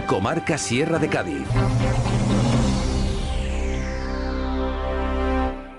Comarca 0.00 0.56
Sierra 0.58 0.98
de 0.98 1.08
Cádiz. 1.08 1.46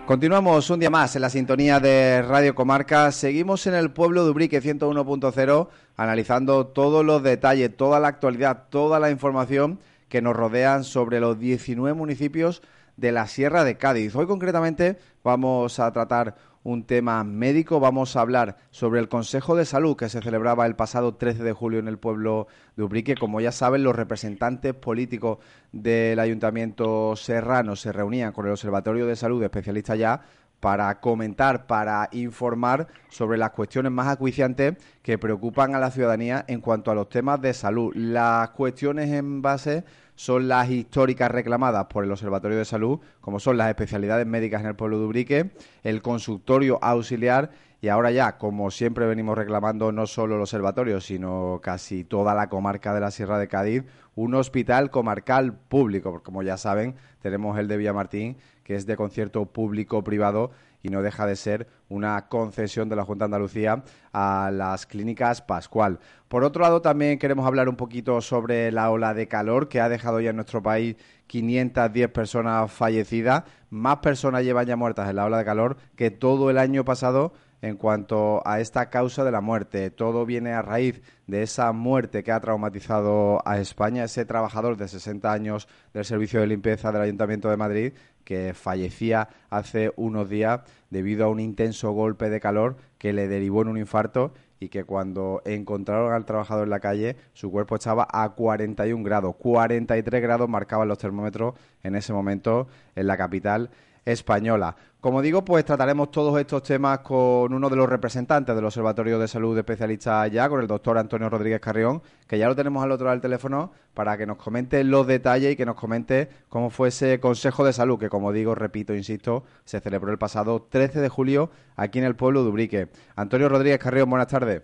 Continuamos 0.06 0.70
un 0.70 0.80
día 0.80 0.90
más 0.90 1.16
en 1.16 1.22
la 1.22 1.30
sintonía 1.30 1.80
de 1.80 2.22
Radio 2.22 2.54
Comarca. 2.54 3.12
Seguimos 3.12 3.66
en 3.68 3.74
el 3.74 3.92
pueblo 3.92 4.24
de 4.24 4.32
Ubrique 4.32 4.62
101.0 4.62 5.68
analizando 5.96 6.68
todos 6.68 7.04
los 7.04 7.24
detalles, 7.24 7.76
toda 7.76 8.00
la 8.00 8.10
actualidad, 8.10 8.66
toda 8.70 9.00
la 9.00 9.10
información 9.10 9.80
que 10.10 10.22
nos 10.22 10.36
rodean 10.36 10.84
sobre 10.84 11.20
los 11.20 11.40
19 11.40 11.98
municipios 11.98 12.62
de 12.98 13.12
la 13.12 13.28
Sierra 13.28 13.64
de 13.64 13.78
Cádiz. 13.78 14.16
Hoy 14.16 14.28
concretamente 14.28 14.98
vamos 15.24 15.80
a 15.80 15.92
tratar 15.92 16.36
un 16.64 16.86
tema 16.86 17.24
médico. 17.24 17.80
Vamos 17.80 18.16
a 18.16 18.22
hablar 18.22 18.58
sobre 18.72 19.00
el 19.00 19.10
Consejo 19.10 19.56
de 19.56 19.66
Salud 19.66 19.96
que 19.96 20.10
se 20.10 20.22
celebraba 20.22 20.66
el 20.66 20.76
pasado 20.76 21.16
13 21.16 21.44
de 21.44 21.54
julio 21.54 21.80
en 21.80 21.88
el 21.88 22.00
pueblo 22.00 22.48
de 22.76 22.84
Ubrique. 22.84 23.16
Como 23.16 23.42
ya 23.42 23.52
saben, 23.52 23.84
los 23.84 23.96
representantes 23.96 24.74
políticos 24.74 25.40
del 25.72 26.20
Ayuntamiento 26.20 27.16
Serrano 27.16 27.76
se 27.76 27.92
reunían 27.92 28.32
con 28.32 28.46
el 28.46 28.52
Observatorio 28.52 29.06
de 29.06 29.16
Salud 29.16 29.40
de 29.40 29.46
especialistas 29.46 29.98
ya 29.98 30.22
para 30.64 31.02
comentar, 31.02 31.68
para 31.68 32.08
informar 32.14 32.88
sobre 33.10 33.38
las 33.38 33.52
cuestiones 33.52 33.92
más 33.92 34.08
acuiciantes 34.08 34.76
que 35.02 35.18
preocupan 35.18 35.76
a 35.76 35.80
la 35.80 35.92
ciudadanía 35.92 36.46
en 36.48 36.62
cuanto 36.62 36.90
a 36.90 36.96
los 36.96 37.10
temas 37.10 37.42
de 37.42 37.54
salud. 37.54 37.94
Las 37.96 38.52
cuestiones 38.52 39.12
en 39.12 39.42
base 39.42 39.84
son 40.16 40.48
las 40.48 40.70
históricas 40.70 41.32
reclamadas 41.32 41.86
por 41.86 42.04
el 42.04 42.12
Observatorio 42.12 42.58
de 42.58 42.66
Salud, 42.66 43.00
como 43.22 43.40
son 43.40 43.58
las 43.58 43.70
especialidades 43.70 44.28
médicas 44.28 44.62
en 44.62 44.68
el 44.68 44.76
pueblo 44.76 45.00
de 45.00 45.06
Ubrique, 45.06 45.52
el 45.84 46.02
consultorio 46.02 46.80
auxiliar 46.82 47.52
y 47.84 47.90
ahora 47.90 48.12
ya, 48.12 48.38
como 48.38 48.72
siempre 48.72 49.06
venimos 49.06 49.38
reclamando 49.38 49.92
no 49.92 50.08
solo 50.08 50.36
el 50.36 50.42
observatorio, 50.42 51.02
sino 51.02 51.60
casi 51.62 52.06
toda 52.06 52.34
la 52.34 52.48
comarca 52.48 52.94
de 52.94 53.02
la 53.02 53.12
Sierra 53.12 53.38
de 53.38 53.50
Cádiz, 53.50 53.84
un 54.16 54.36
hospital 54.36 54.90
comarcal 54.90 55.54
público, 55.54 56.12
porque 56.12 56.24
como 56.24 56.44
ya 56.44 56.56
saben, 56.56 56.96
tenemos 57.22 57.60
el 57.60 57.68
de 57.68 57.76
Villamartín, 57.76 58.38
que 58.64 58.76
es 58.76 58.86
de 58.86 58.96
concierto 58.96 59.46
público-privado 59.48 60.52
y 60.84 60.90
no 60.90 61.02
deja 61.02 61.26
de 61.26 61.38
ser 61.38 61.68
una 61.88 62.28
concesión 62.28 62.90
de 62.90 62.98
la 62.98 63.06
Junta 63.06 63.24
de 63.24 63.28
Andalucía 63.28 63.84
a 64.12 64.52
las 64.54 64.86
clínicas 64.86 65.42
Pascual. 65.42 66.00
Por 66.28 66.44
otro 66.44 66.62
lado, 66.62 66.82
también 66.82 67.18
queremos 67.18 67.48
hablar 67.48 67.70
un 67.70 67.78
poquito 67.78 68.20
sobre 68.22 68.72
la 68.72 68.92
ola 68.92 69.14
de 69.14 69.28
calor 69.28 69.70
que 69.70 69.80
ha 69.80 69.90
dejado 69.90 70.20
ya 70.20 70.32
en 70.32 70.36
nuestro 70.36 70.62
país 70.62 70.98
510 71.28 72.10
personas 72.10 72.72
fallecidas. 72.72 73.44
Más 73.70 73.98
personas 73.98 74.44
llevan 74.44 74.66
ya 74.66 74.76
muertas 74.76 75.10
en 75.10 75.16
la 75.16 75.26
ola 75.26 75.38
de 75.38 75.46
calor 75.46 75.78
que 75.96 76.12
todo 76.12 76.50
el 76.50 76.58
año 76.58 76.84
pasado 76.84 77.34
en 77.64 77.78
cuanto 77.78 78.46
a 78.46 78.60
esta 78.60 78.90
causa 78.90 79.24
de 79.24 79.32
la 79.32 79.40
muerte. 79.40 79.90
Todo 79.90 80.26
viene 80.26 80.52
a 80.52 80.62
raíz 80.62 81.02
de 81.28 81.44
esa 81.44 81.72
muerte 81.72 82.22
que 82.22 82.34
ha 82.34 82.42
traumatizado 82.42 83.42
a 83.48 83.58
España, 83.58 84.04
ese 84.04 84.26
trabajador 84.26 84.76
de 84.76 84.90
60 84.90 85.32
años 85.32 85.70
del 85.94 86.04
Servicio 86.04 86.42
de 86.42 86.48
Limpieza 86.48 86.92
del 86.92 87.04
Ayuntamiento 87.04 87.50
de 87.50 87.56
Madrid 87.58 87.94
que 88.26 88.54
fallecía 88.54 89.30
hace 89.50 89.94
unos 89.96 90.30
días 90.30 90.62
debido 90.90 91.26
a 91.26 91.30
un 91.30 91.40
intenso 91.40 91.92
golpe 91.92 92.30
de 92.30 92.42
calor 92.42 92.76
que 92.98 93.14
le 93.14 93.30
derivó 93.30 93.62
en 93.62 93.70
un 93.70 93.78
infarto 93.78 94.34
y 94.60 94.68
que 94.68 94.84
cuando 94.84 95.42
encontraron 95.46 96.14
al 96.14 96.26
trabajador 96.26 96.66
en 96.66 96.70
la 96.70 96.82
calle, 96.82 97.16
su 97.32 97.50
cuerpo 97.50 97.76
estaba 97.76 98.08
a 98.12 98.30
41 98.30 99.04
grados. 99.04 99.36
43 99.38 100.22
grados 100.22 100.50
marcaban 100.50 100.90
los 100.90 100.98
termómetros 100.98 101.54
en 101.82 101.96
ese 101.96 102.12
momento 102.12 102.68
en 102.96 103.08
la 103.08 103.16
capital 103.16 103.70
española. 104.06 104.76
Como 105.00 105.22
digo, 105.22 105.44
pues 105.44 105.66
trataremos 105.66 106.12
todos 106.12 106.40
estos 106.40 106.64
temas 106.64 107.00
con 107.00 107.54
uno 107.54 107.70
de 107.70 107.76
los 107.76 107.90
representantes 107.90 108.56
del 108.56 108.64
Observatorio 108.64 109.20
de 109.20 109.28
Salud 109.28 109.54
de 109.54 109.60
Especialistas 109.60 110.24
allá, 110.24 110.48
con 110.48 110.62
el 110.62 110.68
doctor 110.68 110.98
Antonio 110.98 111.30
Rodríguez 111.30 111.60
Carrión, 111.60 112.02
que 112.28 112.38
ya 112.38 112.48
lo 112.48 112.56
tenemos 112.56 112.82
al 112.84 112.92
otro 112.92 113.06
lado 113.06 113.16
del 113.16 113.22
teléfono, 113.22 113.74
para 113.94 114.18
que 114.18 114.26
nos 114.26 114.38
comente 114.38 114.84
los 114.84 115.06
detalles 115.06 115.54
y 115.54 115.56
que 115.58 115.66
nos 115.66 115.76
comente 115.76 116.30
cómo 116.48 116.70
fue 116.70 116.88
ese 116.88 117.20
Consejo 117.20 117.66
de 117.66 117.74
Salud, 117.74 118.00
que 118.00 118.10
como 118.10 118.32
digo, 118.32 118.56
repito, 118.56 118.96
insisto, 118.96 119.44
se 119.66 119.82
celebró 119.82 120.12
el 120.12 120.18
pasado 120.18 120.68
13 120.70 121.02
de 121.02 121.10
julio 121.10 121.50
aquí 121.76 122.00
en 122.00 122.06
el 122.06 122.16
pueblo 122.16 122.44
de 122.44 122.50
Ubrique. 122.50 122.88
Antonio 123.16 123.50
Rodríguez 123.50 123.80
Carrión, 123.80 124.10
buenas 124.10 124.28
tardes. 124.28 124.64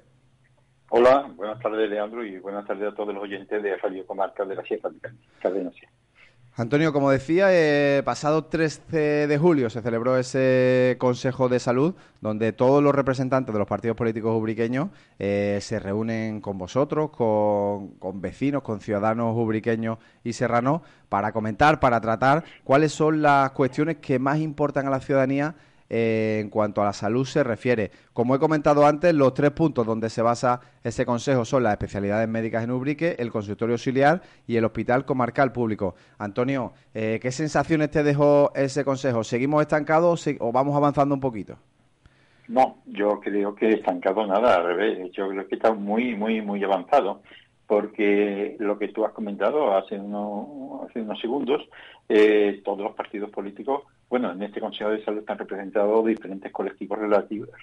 Hola, 0.91 1.29
buenas 1.35 1.59
tardes, 1.59 1.87
Leandro, 1.89 2.25
y 2.25 2.39
buenas 2.39 2.65
tardes 2.65 2.91
a 2.91 2.95
todos 2.95 3.13
los 3.13 3.21
oyentes 3.21 3.61
de 3.61 3.77
Radio 3.77 4.07
Comarca 4.07 4.43
de 4.43 4.55
la 4.55 4.63
Sierra. 4.63 4.89
Antonio, 6.59 6.91
como 6.91 7.09
decía, 7.09 7.47
eh, 7.51 8.03
pasado 8.03 8.43
13 8.43 9.27
de 9.27 9.37
julio 9.37 9.69
se 9.69 9.81
celebró 9.81 10.17
ese 10.17 10.97
Consejo 10.99 11.47
de 11.47 11.57
Salud 11.57 11.95
donde 12.19 12.51
todos 12.51 12.83
los 12.83 12.93
representantes 12.93 13.53
de 13.53 13.59
los 13.59 13.67
partidos 13.67 13.95
políticos 13.95 14.35
ubriqueños 14.37 14.89
eh, 15.19 15.59
se 15.61 15.79
reúnen 15.79 16.41
con 16.41 16.57
vosotros, 16.57 17.11
con, 17.11 17.91
con, 17.91 18.19
vecinos, 18.19 18.61
con 18.61 18.81
ciudadanos 18.81 19.37
ubriqueños 19.37 19.99
y 20.21 20.33
serranos 20.33 20.81
para 21.07 21.31
comentar, 21.31 21.79
para 21.79 22.01
tratar 22.01 22.43
cuáles 22.65 22.91
son 22.91 23.21
las 23.21 23.51
cuestiones 23.51 23.99
que 24.01 24.19
más 24.19 24.39
importan 24.39 24.85
a 24.85 24.89
la 24.89 24.99
ciudadanía 24.99 25.55
en 25.89 26.49
cuanto 26.49 26.81
a 26.81 26.85
la 26.85 26.93
salud 26.93 27.25
se 27.25 27.43
refiere. 27.43 27.91
Como 28.13 28.35
he 28.35 28.39
comentado 28.39 28.85
antes, 28.85 29.13
los 29.13 29.33
tres 29.33 29.51
puntos 29.51 29.85
donde 29.85 30.09
se 30.09 30.21
basa 30.21 30.61
ese 30.83 31.05
consejo 31.05 31.45
son 31.45 31.63
las 31.63 31.73
especialidades 31.73 32.29
médicas 32.29 32.63
en 32.63 32.71
Ubrique, 32.71 33.15
el 33.19 33.31
consultorio 33.31 33.73
auxiliar 33.73 34.21
y 34.47 34.55
el 34.55 34.65
hospital 34.65 35.05
comarcal 35.05 35.51
público. 35.51 35.95
Antonio, 36.17 36.73
eh, 36.93 37.19
¿qué 37.21 37.31
sensaciones 37.31 37.89
te 37.91 38.03
dejó 38.03 38.51
ese 38.55 38.85
consejo? 38.85 39.23
¿Seguimos 39.23 39.61
estancados 39.61 40.25
o 40.39 40.51
vamos 40.51 40.75
avanzando 40.75 41.15
un 41.15 41.21
poquito? 41.21 41.57
No, 42.47 42.77
yo 42.85 43.19
creo 43.19 43.53
que 43.53 43.69
estancado 43.69 44.25
nada, 44.25 44.55
al 44.55 44.65
revés. 44.65 45.11
Yo 45.11 45.29
creo 45.29 45.47
que 45.47 45.55
está 45.55 45.73
muy, 45.73 46.15
muy, 46.15 46.41
muy 46.41 46.63
avanzado 46.63 47.21
porque 47.69 48.55
lo 48.57 48.79
que 48.79 48.87
tú 48.87 49.05
has 49.05 49.13
comentado 49.13 49.77
hace, 49.77 49.95
hace 49.95 51.01
unos 51.01 51.19
segundos, 51.21 51.61
eh, 52.09 52.63
todos 52.65 52.79
los 52.79 52.95
partidos 52.95 53.29
políticos, 53.29 53.83
bueno, 54.09 54.31
en 54.31 54.41
este 54.41 54.59
Consejo 54.59 54.89
de 54.89 55.03
Salud 55.03 55.19
están 55.19 55.37
representados 55.37 56.05
diferentes 56.05 56.51
colectivos 56.51 56.99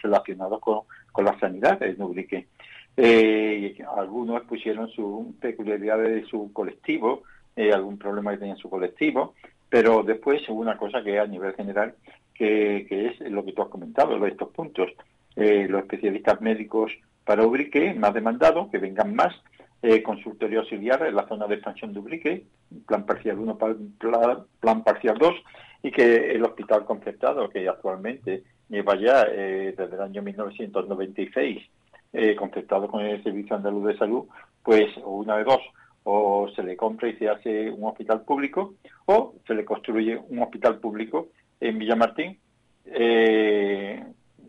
relacionados 0.02 0.60
con, 0.60 1.24
la 1.24 1.38
sanidad 1.38 1.82
en 1.82 2.00
Ubrique. 2.00 2.46
Eh, 2.96 3.76
algunos 3.96 4.42
pusieron 4.44 4.88
sus 4.90 5.34
peculiaridades 5.40 6.14
de 6.14 6.28
su 6.28 6.52
colectivo, 6.52 7.22
eh, 7.56 7.72
algún 7.72 7.98
problema 7.98 8.32
que 8.32 8.38
tenía 8.38 8.56
su 8.56 8.70
colectivo, 8.70 9.34
pero 9.68 10.02
después 10.02 10.48
hubo 10.48 10.60
una 10.60 10.76
cosa 10.76 11.02
que 11.02 11.18
a 11.18 11.26
nivel 11.26 11.54
general, 11.54 11.94
que, 12.32 12.86
que 12.88 13.06
es 13.06 13.20
lo 13.30 13.44
que 13.44 13.52
tú 13.52 13.62
has 13.62 13.68
comentado, 13.68 14.24
estos 14.26 14.50
puntos. 14.50 14.90
los 15.34 15.82
especialistas 15.82 16.40
médicos 16.40 16.92
para 17.24 17.44
Ubrique, 17.44 17.92
más 17.92 18.14
demandados, 18.14 18.70
que 18.70 18.78
vengan 18.78 19.14
más, 19.14 19.34
eh, 19.82 20.02
consultorio 20.02 20.60
auxiliar 20.60 21.06
en 21.06 21.14
la 21.14 21.28
zona 21.28 21.46
de 21.46 21.56
expansión 21.56 21.92
de 21.92 21.98
Ubrique, 21.98 22.44
plan 22.86 23.04
parcial 23.04 23.38
1, 23.38 23.58
plan, 23.58 24.82
parcial 24.82 25.18
2, 25.18 25.34
y 25.86 25.92
que 25.92 26.32
el 26.32 26.42
hospital 26.42 26.84
concertado, 26.84 27.48
que 27.48 27.68
actualmente 27.68 28.42
lleva 28.68 28.96
ya 28.96 29.22
eh, 29.30 29.72
desde 29.78 29.94
el 29.94 30.00
año 30.00 30.20
1996 30.20 31.62
eh, 32.12 32.34
concertado 32.34 32.88
con 32.88 33.04
el 33.04 33.22
Servicio 33.22 33.54
Andaluz 33.54 33.86
de 33.86 33.96
Salud, 33.96 34.24
pues 34.64 34.88
una 35.04 35.36
de 35.36 35.44
dos, 35.44 35.60
o 36.02 36.48
se 36.56 36.64
le 36.64 36.76
compra 36.76 37.08
y 37.08 37.16
se 37.18 37.28
hace 37.28 37.70
un 37.70 37.84
hospital 37.84 38.22
público, 38.22 38.74
o 39.04 39.36
se 39.46 39.54
le 39.54 39.64
construye 39.64 40.18
un 40.28 40.42
hospital 40.42 40.80
público 40.80 41.28
en 41.60 41.78
Villamartín, 41.78 42.36
eh, 42.86 44.04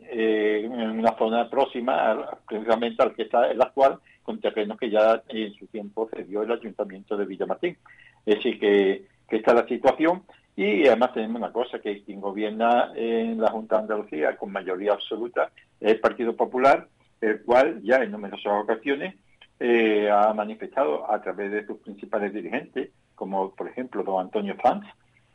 en 0.09 0.71
una 0.71 1.15
zona 1.19 1.47
próxima 1.51 2.35
precisamente 2.47 3.03
al 3.03 3.13
que 3.13 3.23
está 3.23 3.51
el 3.51 3.61
actual, 3.61 3.99
con 4.23 4.39
terrenos 4.39 4.79
que 4.79 4.89
ya 4.89 5.21
en 5.27 5.53
su 5.53 5.67
tiempo 5.67 6.09
cedió 6.15 6.41
el 6.41 6.51
Ayuntamiento 6.51 7.15
de 7.15 7.25
Villamartín. 7.27 7.77
Es 8.25 8.37
decir, 8.37 8.59
que, 8.59 9.05
que 9.29 9.35
esta 9.35 9.51
es 9.51 9.57
la 9.57 9.67
situación 9.67 10.23
y 10.57 10.88
además 10.88 11.13
tenemos 11.13 11.38
una 11.38 11.51
cosa, 11.51 11.78
que 11.78 12.01
quien 12.03 12.19
gobierna 12.19 12.91
en 12.95 13.40
la 13.40 13.51
Junta 13.51 13.75
de 13.75 13.81
Andalucía 13.84 14.35
con 14.35 14.51
mayoría 14.51 14.94
absoluta 14.94 15.51
es 15.80 15.92
el 15.92 16.00
Partido 16.00 16.36
Popular, 16.36 16.88
el 17.21 17.44
cual 17.44 17.80
ya 17.83 17.98
en 17.98 18.12
numerosas 18.12 18.63
ocasiones 18.63 19.13
eh, 19.59 20.09
ha 20.12 20.33
manifestado 20.33 21.12
a 21.12 21.21
través 21.21 21.51
de 21.51 21.65
sus 21.68 21.77
principales 21.77 22.33
dirigentes, 22.33 22.89
como 23.13 23.51
por 23.51 23.68
ejemplo 23.68 24.04
don 24.04 24.19
Antonio 24.19 24.56
Sanz, 24.62 24.83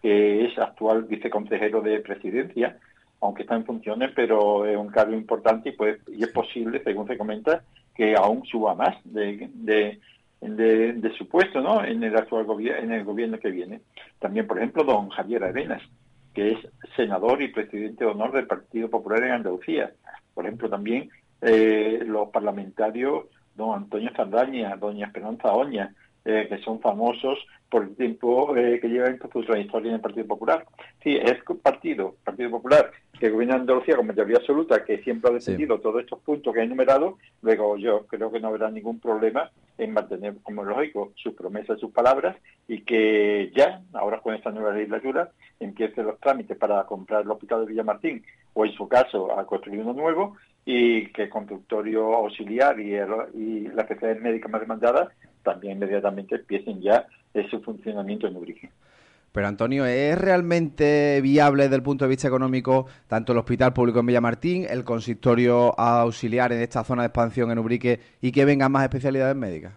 que 0.02 0.44
es 0.44 0.58
actual 0.58 1.04
viceconsejero 1.04 1.80
de 1.82 2.00
presidencia, 2.00 2.78
aunque 3.20 3.42
está 3.42 3.54
en 3.54 3.64
funciones, 3.64 4.10
pero 4.16 4.66
es 4.66 4.76
un 4.76 4.88
cargo 4.88 5.14
importante 5.14 5.68
y, 5.68 5.72
pues, 5.72 6.00
y 6.08 6.24
es 6.24 6.30
posible, 6.30 6.82
según 6.82 7.06
se 7.06 7.16
comenta, 7.16 7.62
que 7.94 8.16
aún 8.16 8.44
suba 8.44 8.74
más 8.74 8.96
de, 9.04 9.48
de, 9.54 10.00
su 11.16 11.28
puesto 11.28 11.60
¿no? 11.60 11.84
en 11.84 12.02
el 12.02 12.16
actual 12.16 12.44
gobierno, 12.44 12.82
en 12.82 12.92
el 12.92 13.04
gobierno 13.04 13.38
que 13.38 13.50
viene. 13.50 13.80
También, 14.18 14.46
por 14.46 14.58
ejemplo, 14.58 14.84
don 14.84 15.08
Javier 15.10 15.44
Arenas, 15.44 15.82
que 16.34 16.52
es 16.52 16.58
senador 16.96 17.42
y 17.42 17.48
presidente 17.48 18.04
de 18.04 18.10
honor 18.10 18.32
del 18.32 18.46
Partido 18.46 18.88
Popular 18.88 19.22
en 19.22 19.32
Andalucía. 19.32 19.92
Por 20.34 20.46
ejemplo, 20.46 20.68
también 20.68 21.10
eh, 21.40 22.02
los 22.06 22.28
parlamentarios 22.30 23.26
don 23.54 23.74
Antonio 23.74 24.10
Saldaña, 24.16 24.76
doña 24.76 25.06
Esperanza 25.06 25.52
Oña, 25.52 25.94
eh, 26.24 26.46
que 26.48 26.58
son 26.58 26.80
famosos 26.80 27.38
por 27.68 27.84
el 27.84 27.96
tiempo 27.96 28.54
eh, 28.54 28.78
que 28.80 28.88
llevan 28.88 29.18
su 29.32 29.42
trayectoria 29.42 29.88
en 29.88 29.94
el 29.94 30.00
Partido 30.00 30.26
Popular. 30.26 30.66
Sí, 31.02 31.16
es 31.16 31.38
partido, 31.62 32.14
Partido 32.22 32.50
Popular, 32.50 32.90
que 33.18 33.30
gobierna 33.30 33.54
Andalucía 33.54 33.96
con 33.96 34.06
mayoría 34.06 34.36
absoluta, 34.36 34.84
que 34.84 35.02
siempre 35.02 35.30
ha 35.30 35.34
defendido 35.34 35.80
todos 35.80 36.02
estos 36.02 36.20
puntos 36.20 36.52
que 36.52 36.60
he 36.60 36.64
enumerado, 36.64 37.18
luego 37.40 37.78
yo 37.78 38.06
creo 38.06 38.30
que 38.30 38.40
no 38.40 38.48
habrá 38.48 38.70
ningún 38.70 39.00
problema 39.00 39.50
en 39.78 39.94
mantener, 39.94 40.34
como 40.42 40.62
es 40.62 40.68
lógico, 40.68 41.12
sus 41.16 41.32
promesas, 41.32 41.80
sus 41.80 41.92
palabras, 41.92 42.36
y 42.68 42.82
que 42.82 43.50
ya, 43.56 43.80
ahora 43.94 44.20
con 44.20 44.34
esta 44.34 44.50
nueva 44.50 44.74
legislatura, 44.74 45.30
empiecen 45.58 46.06
los 46.06 46.20
trámites 46.20 46.58
para 46.58 46.84
comprar 46.84 47.22
el 47.22 47.30
hospital 47.30 47.60
de 47.60 47.72
Villamartín, 47.72 48.22
o 48.52 48.66
en 48.66 48.72
su 48.72 48.86
caso, 48.86 49.38
a 49.38 49.46
construir 49.46 49.80
uno 49.80 49.94
nuevo, 49.94 50.36
y 50.64 51.06
que 51.06 51.22
el 51.22 51.30
consultorio 51.30 52.14
auxiliar 52.14 52.78
y, 52.78 52.94
y 53.34 53.68
la 53.68 53.82
especialidad 53.82 54.20
médica 54.20 54.48
más 54.48 54.60
demandada 54.60 55.10
también 55.42 55.76
inmediatamente 55.76 56.36
empiecen 56.36 56.80
ya 56.80 57.06
ese 57.34 57.58
funcionamiento 57.60 58.26
en 58.26 58.36
Ubrique. 58.36 58.70
Pero 59.32 59.46
Antonio, 59.48 59.86
¿es 59.86 60.18
realmente 60.18 61.20
viable 61.22 61.64
desde 61.64 61.76
el 61.76 61.82
punto 61.82 62.04
de 62.04 62.10
vista 62.10 62.28
económico 62.28 62.86
tanto 63.08 63.32
el 63.32 63.38
Hospital 63.38 63.72
Público 63.72 64.00
en 64.00 64.06
Villamartín, 64.06 64.66
el 64.68 64.84
consistorio 64.84 65.78
auxiliar 65.78 66.52
en 66.52 66.60
esta 66.60 66.84
zona 66.84 67.02
de 67.02 67.06
expansión 67.06 67.50
en 67.50 67.58
Ubrique 67.58 67.98
y 68.20 68.30
que 68.30 68.44
vengan 68.44 68.70
más 68.70 68.82
especialidades 68.82 69.34
médicas? 69.34 69.72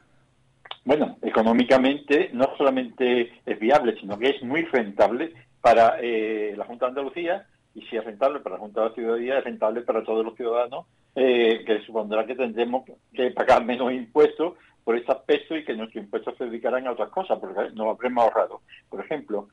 Bueno, 0.84 1.18
económicamente 1.22 2.30
no 2.34 2.50
solamente 2.58 3.32
es 3.46 3.60
viable, 3.60 3.96
sino 4.00 4.20
que 4.20 4.32
es 4.32 4.44
muy 4.44 4.64
rentable 4.64 5.34
para 5.62 6.00
eh, 6.02 6.54
la 6.58 6.66
Junta 6.66 6.86
de 6.86 6.90
Andalucía 6.90 7.48
y 7.74 7.82
si 7.84 7.96
es 7.96 8.04
rentable 8.04 8.42
para 8.42 8.56
la 8.56 8.62
Junta 8.62 8.82
de 8.82 8.90
la 8.90 8.96
Ciudadanía, 8.96 9.38
es 9.40 9.44
rentable 9.46 9.82
para 9.82 10.04
todos 10.04 10.24
los 10.24 10.36
ciudadanos, 10.36 10.86
eh, 11.16 11.64
que 11.66 11.82
supondrá 11.86 12.26
que 12.26 12.36
tendremos 12.36 12.86
que 13.14 13.32
pagar 13.32 13.64
menos 13.64 13.92
impuestos 13.94 14.54
por 14.86 14.96
ese 14.96 15.12
aspecto 15.12 15.58
y 15.58 15.66
que 15.66 15.74
nuestros 15.74 16.06
impuestos 16.06 16.38
se 16.38 16.46
dedicarán 16.46 16.88
a 16.88 16.92
otras 16.92 17.10
cosas, 17.10 17.40
porque 17.40 17.72
nos 17.74 17.88
habremos 17.88 18.24
ahorrado. 18.24 18.62
Por 18.88 19.04
ejemplo, 19.04 19.50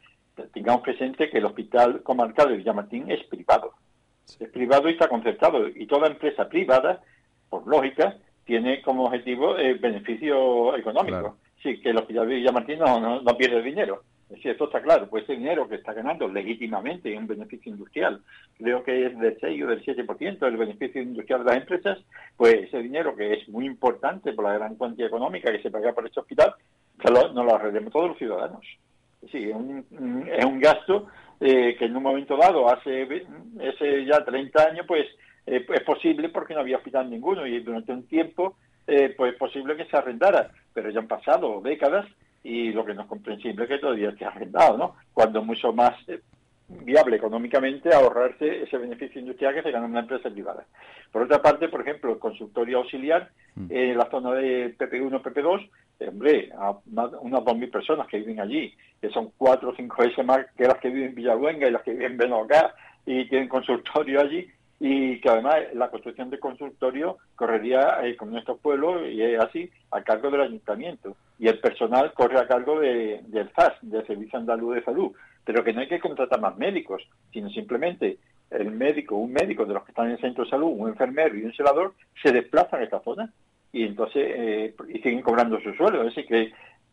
tengamos 0.52 0.82
presente 0.82 1.30
que 1.30 1.38
el 1.38 1.46
Hospital 1.46 2.02
Comarcal 2.02 2.50
de 2.50 2.58
Villamartín 2.58 3.10
es 3.10 3.24
privado. 3.24 3.72
Es 4.38 4.48
privado 4.50 4.88
y 4.88 4.92
está 4.92 5.08
concertado. 5.08 5.66
Y 5.68 5.86
toda 5.86 6.08
empresa 6.08 6.48
privada, 6.48 7.02
por 7.48 7.66
lógica, 7.66 8.18
tiene 8.44 8.82
como 8.82 9.06
objetivo 9.06 9.56
el 9.56 9.78
beneficio 9.78 10.76
económico. 10.76 11.38
Sí, 11.62 11.80
que 11.80 11.90
el 11.90 11.96
Hospital 11.96 12.28
de 12.28 12.34
Villamartín 12.34 12.78
no, 12.78 13.22
no 13.22 13.36
pierde 13.36 13.62
dinero. 13.62 14.02
Sí, 14.40 14.48
eso 14.48 14.64
está 14.64 14.80
claro, 14.80 15.08
pues 15.08 15.24
ese 15.24 15.34
dinero 15.34 15.68
que 15.68 15.74
está 15.74 15.92
ganando 15.92 16.26
legítimamente 16.28 17.16
un 17.16 17.26
beneficio 17.26 17.72
industrial, 17.72 18.22
creo 18.56 18.82
que 18.82 19.06
es 19.06 19.18
del 19.18 19.36
6 19.38 19.62
o 19.64 19.66
del 19.66 19.84
7% 19.84 20.46
el 20.46 20.56
beneficio 20.56 21.02
industrial 21.02 21.44
de 21.44 21.50
las 21.50 21.56
empresas, 21.60 21.98
pues 22.36 22.54
ese 22.62 22.78
dinero 22.78 23.14
que 23.14 23.34
es 23.34 23.48
muy 23.48 23.66
importante 23.66 24.32
por 24.32 24.44
la 24.44 24.54
gran 24.54 24.76
cuantía 24.76 25.06
económica 25.06 25.52
que 25.52 25.60
se 25.60 25.70
paga 25.70 25.92
por 25.92 26.06
este 26.06 26.20
hospital, 26.20 26.54
no 27.34 27.44
lo 27.44 27.54
arreglemos 27.54 27.92
todos 27.92 28.08
los 28.08 28.18
ciudadanos. 28.18 28.64
Sí, 29.30 29.50
es 29.50 29.54
un, 29.54 29.84
es 30.26 30.60
gasto 30.60 31.08
eh, 31.40 31.76
que 31.78 31.84
en 31.84 31.96
un 31.96 32.02
momento 32.02 32.36
dado, 32.36 32.68
hace 32.68 33.06
ya 34.06 34.24
30 34.24 34.62
años, 34.62 34.86
pues 34.86 35.06
eh, 35.46 35.64
es 35.74 35.82
posible 35.82 36.28
porque 36.28 36.54
no 36.54 36.60
había 36.60 36.76
hospital 36.76 37.10
ninguno 37.10 37.46
y 37.46 37.60
durante 37.60 37.92
un 37.92 38.06
tiempo 38.06 38.56
eh, 38.86 39.14
pues 39.16 39.32
es 39.32 39.38
posible 39.38 39.76
que 39.76 39.84
se 39.86 39.96
arrendara, 39.96 40.50
pero 40.72 40.90
ya 40.90 41.00
han 41.00 41.08
pasado 41.08 41.60
décadas 41.60 42.06
y 42.42 42.72
lo 42.72 42.84
que 42.84 42.94
no 42.94 43.02
es 43.02 43.08
comprensible 43.08 43.64
es 43.64 43.68
que 43.68 43.78
todavía 43.78 44.10
esté 44.10 44.24
arrendado, 44.24 44.76
¿no? 44.76 44.96
Cuando 45.12 45.40
es 45.40 45.46
mucho 45.46 45.72
más 45.72 45.92
eh, 46.08 46.20
viable 46.68 47.16
económicamente 47.16 47.94
ahorrarse 47.94 48.62
ese 48.62 48.78
beneficio 48.78 49.20
industrial 49.20 49.54
que 49.54 49.62
se 49.62 49.70
gana 49.70 49.86
en 49.86 49.92
una 49.92 50.00
empresa 50.00 50.30
privada. 50.30 50.64
Por 51.10 51.22
otra 51.22 51.42
parte, 51.42 51.68
por 51.68 51.82
ejemplo, 51.82 52.12
el 52.12 52.18
consultorio 52.18 52.78
auxiliar 52.78 53.30
mm. 53.54 53.66
en 53.70 53.98
la 53.98 54.10
zona 54.10 54.32
de 54.32 54.76
PP1, 54.76 55.22
PP2, 55.22 55.70
hombre, 56.08 56.50
a 56.56 56.70
unas 56.90 57.42
2.000 57.42 57.70
personas 57.70 58.06
que 58.08 58.18
viven 58.18 58.40
allí, 58.40 58.74
que 59.00 59.10
son 59.10 59.30
cuatro 59.36 59.70
o 59.70 59.76
cinco 59.76 60.02
veces 60.02 60.24
más 60.24 60.46
que 60.56 60.64
las 60.64 60.78
que 60.78 60.88
viven 60.88 61.10
en 61.10 61.14
Villaluenga 61.14 61.68
y 61.68 61.70
las 61.70 61.82
que 61.82 61.92
viven 61.92 62.12
en 62.12 62.18
Benocá 62.18 62.74
y 63.04 63.28
tienen 63.28 63.48
consultorio 63.48 64.20
allí, 64.20 64.48
y 64.84 65.20
que 65.20 65.28
además 65.28 65.58
la 65.74 65.90
construcción 65.90 66.28
de 66.28 66.40
consultorio 66.40 67.18
correría 67.36 68.00
eh, 68.02 68.16
con 68.16 68.32
nuestro 68.32 68.56
pueblo 68.56 69.08
y 69.08 69.22
es 69.22 69.38
así 69.38 69.70
a 69.92 70.02
cargo 70.02 70.28
del 70.28 70.40
ayuntamiento. 70.40 71.16
Y 71.38 71.46
el 71.46 71.60
personal 71.60 72.12
corre 72.12 72.40
a 72.40 72.48
cargo 72.48 72.80
de, 72.80 73.20
del 73.28 73.48
FAS, 73.50 73.74
del 73.80 74.04
Servicio 74.08 74.40
Andaluz 74.40 74.74
de 74.74 74.82
Salud, 74.82 75.12
pero 75.44 75.62
que 75.62 75.72
no 75.72 75.82
hay 75.82 75.86
que 75.86 76.00
contratar 76.00 76.40
más 76.40 76.58
médicos, 76.58 77.00
sino 77.32 77.48
simplemente 77.50 78.18
el 78.50 78.72
médico, 78.72 79.14
un 79.14 79.32
médico 79.32 79.64
de 79.64 79.74
los 79.74 79.84
que 79.84 79.92
están 79.92 80.06
en 80.06 80.12
el 80.12 80.20
centro 80.20 80.42
de 80.42 80.50
salud, 80.50 80.74
un 80.76 80.88
enfermero 80.88 81.36
y 81.36 81.44
un 81.44 81.54
celador 81.54 81.94
se 82.20 82.32
desplazan 82.32 82.80
a 82.80 82.82
esta 82.84 82.98
zona. 83.04 83.32
Y 83.72 83.84
entonces 83.84 84.24
eh, 84.36 84.74
y 84.88 84.98
siguen 84.98 85.22
cobrando 85.22 85.60
su 85.60 85.72
sueldo, 85.74 86.02
es 86.02 86.14
que 86.26 86.52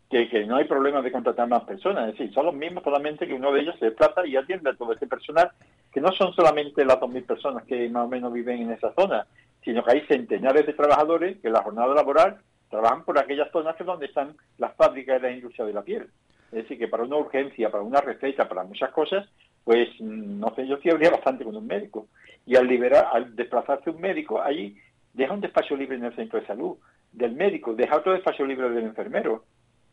que, 0.09 0.45
no 0.45 0.56
hay 0.56 0.65
problema 0.65 1.01
de 1.01 1.11
contratar 1.11 1.47
más 1.47 1.63
personas, 1.63 2.09
es 2.09 2.17
decir, 2.17 2.33
son 2.33 2.47
los 2.47 2.56
mismos 2.56 2.83
solamente 2.83 3.27
que 3.27 3.35
uno 3.35 3.51
de 3.51 3.61
ellos 3.61 3.75
se 3.77 3.85
desplaza 3.85 4.25
y 4.25 4.35
atiende 4.35 4.71
a 4.71 4.75
todo 4.75 4.94
este 4.94 5.06
personal, 5.06 5.51
que 5.91 6.01
no 6.01 6.11
son 6.13 6.33
solamente 6.33 6.83
las 6.83 7.00
2.000 7.00 7.25
personas 7.25 7.63
que 7.65 7.88
más 7.89 8.06
o 8.06 8.07
menos 8.07 8.33
viven 8.33 8.63
en 8.63 8.71
esa 8.71 8.91
zona, 8.94 9.27
sino 9.63 9.83
que 9.83 9.91
hay 9.91 10.01
centenares 10.07 10.65
de 10.65 10.73
trabajadores 10.73 11.38
que 11.39 11.50
la 11.50 11.61
jornada 11.61 11.94
laboral 11.94 12.38
trabajan 12.71 13.03
por 13.03 13.19
aquellas 13.19 13.51
zonas 13.51 13.75
que 13.75 13.83
donde 13.83 14.07
están 14.07 14.35
las 14.57 14.73
fábricas 14.75 15.21
de 15.21 15.27
la 15.27 15.35
industria 15.35 15.65
de 15.65 15.73
la 15.73 15.83
piel. 15.83 16.07
Es 16.51 16.63
decir, 16.63 16.79
que 16.79 16.88
para 16.88 17.03
una 17.03 17.17
urgencia, 17.17 17.69
para 17.69 17.83
una 17.83 18.01
receta, 18.01 18.50
para 18.50 18.63
muchas 18.63 18.89
cosas, 18.91 19.27
pues 19.63 19.89
no 20.01 20.53
sé, 20.56 20.65
yo 20.65 20.77
sí 20.77 20.89
habría 20.89 21.11
bastante 21.11 21.44
con 21.44 21.56
un 21.56 21.67
médico. 21.67 22.07
Y 22.47 22.56
al 22.56 22.67
liberar, 22.67 23.09
al 23.13 23.35
desplazarse 23.35 23.91
un 23.91 24.01
médico, 24.01 24.41
allí 24.41 24.75
deja 25.13 25.33
un 25.33 25.41
despacho 25.41 25.75
libre 25.75 25.97
en 25.97 26.06
el 26.06 26.15
centro 26.15 26.39
de 26.39 26.47
salud 26.47 26.77
del 27.11 27.33
médico, 27.33 27.73
deja 27.73 27.97
otro 27.97 28.13
despacho 28.13 28.45
libre 28.45 28.69
del 28.69 28.85
enfermero, 28.85 29.44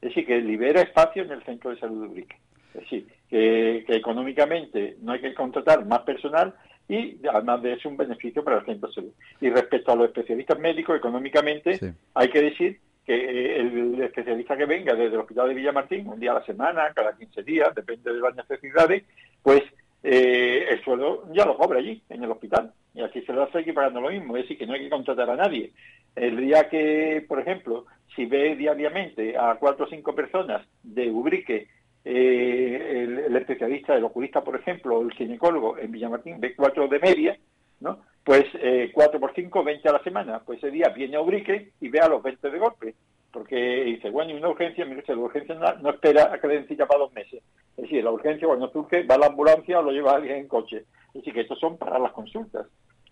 es 0.01 0.09
decir, 0.11 0.27
que 0.27 0.41
libera 0.41 0.83
espacio 0.83 1.23
en 1.23 1.33
el 1.33 1.43
centro 1.45 1.71
de 1.71 1.79
salud 1.79 2.03
de 2.03 2.09
Ubrique. 2.09 2.37
Es 2.75 2.81
decir, 2.83 3.07
que, 3.29 3.85
económicamente 3.89 4.97
no 5.01 5.13
hay 5.13 5.21
que 5.21 5.35
contratar 5.35 5.85
más 5.87 6.01
personal 6.01 6.55
y 6.89 7.17
además 7.27 7.63
de 7.63 7.73
eso 7.73 7.89
un 7.89 7.97
beneficio 7.97 8.45
para 8.45 8.59
el 8.59 8.67
centro 8.67 8.89
de 8.89 8.95
salud. 8.95 9.13
Y 9.41 9.51
respecto 9.51 9.93
a 9.93 9.97
los 9.97 10.07
especialistas 10.07 10.59
médicos, 10.59 10.97
económicamente 10.97 11.79
hay 12.15 12.29
que 12.29 12.43
decir 12.43 12.79
que 13.05 13.15
eh, 13.15 13.61
el 13.61 14.03
especialista 14.03 14.57
que 14.57 14.67
venga 14.67 14.95
desde 14.95 15.15
el 15.15 15.21
Hospital 15.21 15.49
de 15.49 15.55
Villamartín, 15.55 16.09
un 16.09 16.21
día 16.21 16.33
a 16.33 16.41
la 16.41 16.45
semana, 16.45 16.93
cada 16.95 17.17
15 17.17 17.43
días, 17.45 17.75
depende 17.75 18.13
de 18.13 18.21
las 18.21 18.35
necesidades, 18.35 19.05
pues 19.43 19.63
eh, 20.03 20.67
el 20.71 20.85
sueldo 20.85 21.25
ya 21.33 21.45
lo 21.45 21.57
cobra 21.57 21.79
allí, 21.79 22.03
en 22.09 22.23
el 22.23 22.31
hospital. 22.31 22.73
Y 22.95 23.03
así 23.03 23.23
se 23.23 23.33
lo 23.33 23.43
hace 23.43 23.61
equiparando 23.61 24.01
lo 24.01 24.11
mismo. 24.11 24.37
Es 24.37 24.45
decir, 24.45 24.59
que 24.59 24.67
no 24.67 24.75
hay 24.75 24.81
que 24.81 24.91
contratar 24.91 25.31
a 25.31 25.37
nadie. 25.37 25.73
El 26.17 26.39
día 26.39 26.69
que, 26.69 27.25
por 27.29 27.39
ejemplo, 27.39 27.85
si 28.15 28.25
ve 28.25 28.57
diariamente 28.57 29.37
a 29.37 29.57
cuatro 29.57 29.85
o 29.85 29.89
cinco 29.89 30.15
personas 30.15 30.67
de 30.83 31.11
Ubrique, 31.11 31.69
eh, 32.05 33.05
el, 33.27 33.37
especialista, 33.37 33.95
el 33.95 34.05
oculista, 34.05 34.43
por 34.43 34.57
ejemplo, 34.57 34.99
o 34.99 35.03
el 35.03 35.13
ginecólogo 35.13 35.77
en 35.77 35.93
Villamartín 35.93 36.41
ve 36.41 36.55
cuatro 36.55 36.89
de 36.89 37.01
media, 37.01 37.37
¿no? 37.81 37.99
Pues 38.25 38.45
eh, 38.55 38.91
cuatro 38.95 39.21
por 39.21 39.35
cinco, 39.35 39.63
20 39.63 39.89
a 39.89 39.93
la 39.93 40.03
semana. 40.03 40.41
Pues 40.41 40.59
ese 40.59 40.71
día 40.71 40.89
viene 40.89 41.17
a 41.17 41.21
Ubrique 41.21 41.73
y 41.81 41.89
ve 41.89 42.01
a 42.01 42.09
los 42.09 42.23
20 42.23 42.51
de 42.51 42.59
golpe. 42.59 42.95
Porque 43.33 43.85
dice, 43.85 44.09
bueno, 44.09 44.35
una 44.35 44.49
urgencia, 44.49 44.87
mire, 44.87 45.05
la 45.07 45.17
urgencia 45.17 45.55
no, 45.55 45.91
espera 45.91 46.33
a 46.33 46.41
que 46.41 46.49
den 46.49 46.67
para 46.67 46.99
dos 46.99 47.13
meses. 47.13 47.43
Es 47.77 47.83
decir, 47.83 48.03
la 48.03 48.11
urgencia 48.11 48.49
cuando 48.49 48.71
surge 48.71 49.03
va 49.03 49.17
a 49.17 49.19
la 49.19 49.27
ambulancia 49.27 49.79
o 49.79 49.83
lo 49.83 49.91
lleva 49.91 50.15
alguien 50.15 50.37
en 50.37 50.49
coche. 50.49 50.85
Es 51.09 51.15
decir, 51.15 51.35
que 51.35 51.43
estos 51.43 51.59
son 51.59 51.77
para 51.77 51.99
las 51.99 52.13
consultas. 52.13 52.67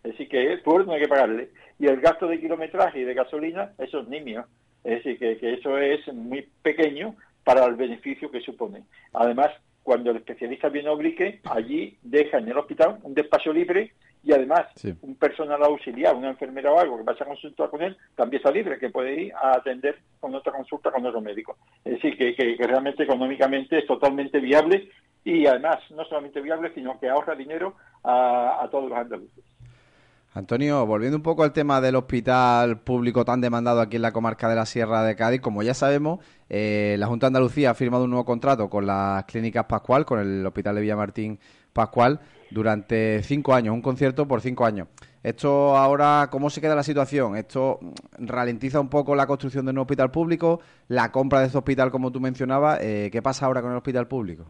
Es 0.05 0.11
decir, 0.13 0.29
que 0.29 0.59
por 0.59 0.87
no 0.87 0.93
hay 0.93 1.01
que 1.01 1.09
pagarle. 1.09 1.49
Y 1.79 1.87
el 1.87 2.01
gasto 2.01 2.29
de 2.29 2.39
kilometraje 2.39 3.01
y 3.01 3.05
de 3.05 3.15
gasolina, 3.15 3.73
eso 3.79 4.01
es 4.01 4.09
nimio. 4.09 4.47
Es 4.85 5.03
decir, 5.03 5.19
que, 5.19 5.55
eso 5.55 5.79
es 5.79 6.07
muy 6.13 6.47
pequeño 6.63 7.17
para 7.43 7.65
el 7.65 7.75
beneficio 7.75 8.31
que 8.31 8.43
supone. 8.43 8.85
Además, 9.15 9.51
cuando 9.83 10.11
el 10.11 10.19
especialista 10.19 10.69
viene 10.69 10.89
a 10.89 10.93
Oblique, 10.93 11.41
allí 11.45 11.97
deja 12.03 12.39
en 12.39 12.49
el 12.49 12.59
hospital 12.59 12.99
un 13.03 13.15
despacho 13.15 13.53
libre 13.53 13.93
y 14.23 14.33
además 14.33 14.67
un 15.03 15.15
personal 15.17 15.63
auxiliar, 15.63 16.15
una 16.15 16.31
enfermera 16.31 16.73
o 16.73 16.79
algo 16.79 16.97
que 16.97 17.03
vaya 17.03 17.25
a 17.25 17.29
consultar 17.29 17.69
con 17.71 17.83
él, 17.83 17.97
también 18.15 18.41
está 18.41 18.51
libre, 18.51 18.79
que 18.79 18.89
puede 18.91 19.25
ir 19.25 19.35
a 19.35 19.57
atender 19.57 19.99
con 20.21 20.35
otra 20.35 20.53
consulta 20.53 20.91
con 20.91 21.05
otro 21.05 21.21
médico. 21.21 21.57
Es 21.85 21.95
decir, 21.95 22.17
que, 22.17 22.57
realmente 22.59 23.03
económicamente 23.03 23.79
es 23.79 23.87
totalmente 23.87 24.39
viable 24.41 24.91
y 25.25 25.47
además 25.47 25.79
no 25.91 26.05
solamente 26.05 26.41
viable, 26.41 26.73
sino 26.75 26.99
que 26.99 27.09
ahorra 27.09 27.35
dinero 27.35 27.75
a, 28.03 28.63
a 28.63 28.71
todos 28.71 28.89
los 28.89 28.99
andaluces. 28.99 29.45
Antonio, 30.37 30.85
volviendo 30.85 31.17
un 31.17 31.23
poco 31.23 31.45
al 31.45 31.53
tema 31.53 31.81
del 31.81 31.95
hospital 31.95 32.81
público 32.81 33.25
tan 33.25 33.41
demandado 33.41 33.81
aquí 33.81 33.95
en 33.95 34.03
la 34.03 34.11
comarca 34.11 34.49
de 34.49 34.57
la 34.57 34.67
Sierra 34.67 35.05
de 35.05 35.15
Cádiz, 35.15 35.41
como 35.41 35.63
ya 35.63 35.75
sabemos, 35.75 36.19
eh, 36.51 36.97
la 36.99 37.07
Junta 37.07 37.27
de 37.27 37.29
Andalucía 37.29 37.71
ha 37.71 37.75
firmado 37.75 38.03
un 38.03 38.11
nuevo 38.11 38.25
contrato 38.25 38.69
con 38.69 38.85
las 38.85 39.25
clínicas 39.27 39.67
Pascual, 39.67 40.05
con 40.05 40.19
el 40.19 40.45
Hospital 40.45 40.75
de 40.75 40.81
Villamartín 40.81 41.39
Pascual, 41.73 42.19
durante 42.51 43.23
cinco 43.23 43.55
años, 43.55 43.75
un 43.75 43.81
concierto 43.81 44.27
por 44.27 44.41
cinco 44.41 44.67
años. 44.67 44.89
Esto 45.23 45.77
ahora, 45.77 46.27
¿cómo 46.33 46.51
se 46.51 46.61
queda 46.61 46.75
la 46.75 46.83
situación? 46.83 47.37
¿Esto 47.37 47.79
ralentiza 48.19 48.81
un 48.81 48.89
poco 48.89 49.15
la 49.15 49.29
construcción 49.29 49.65
de 49.65 49.71
un 49.71 49.79
hospital 49.79 50.11
público? 50.11 50.59
¿La 50.89 51.13
compra 51.13 51.43
de 51.43 51.47
ese 51.47 51.59
hospital, 51.59 51.93
como 51.93 52.11
tú 52.11 52.21
mencionabas? 52.21 52.81
Eh, 52.83 53.09
¿Qué 53.13 53.23
pasa 53.23 53.47
ahora 53.47 53.63
con 53.63 53.71
el 53.71 53.77
hospital 53.77 54.09
público? 54.09 54.47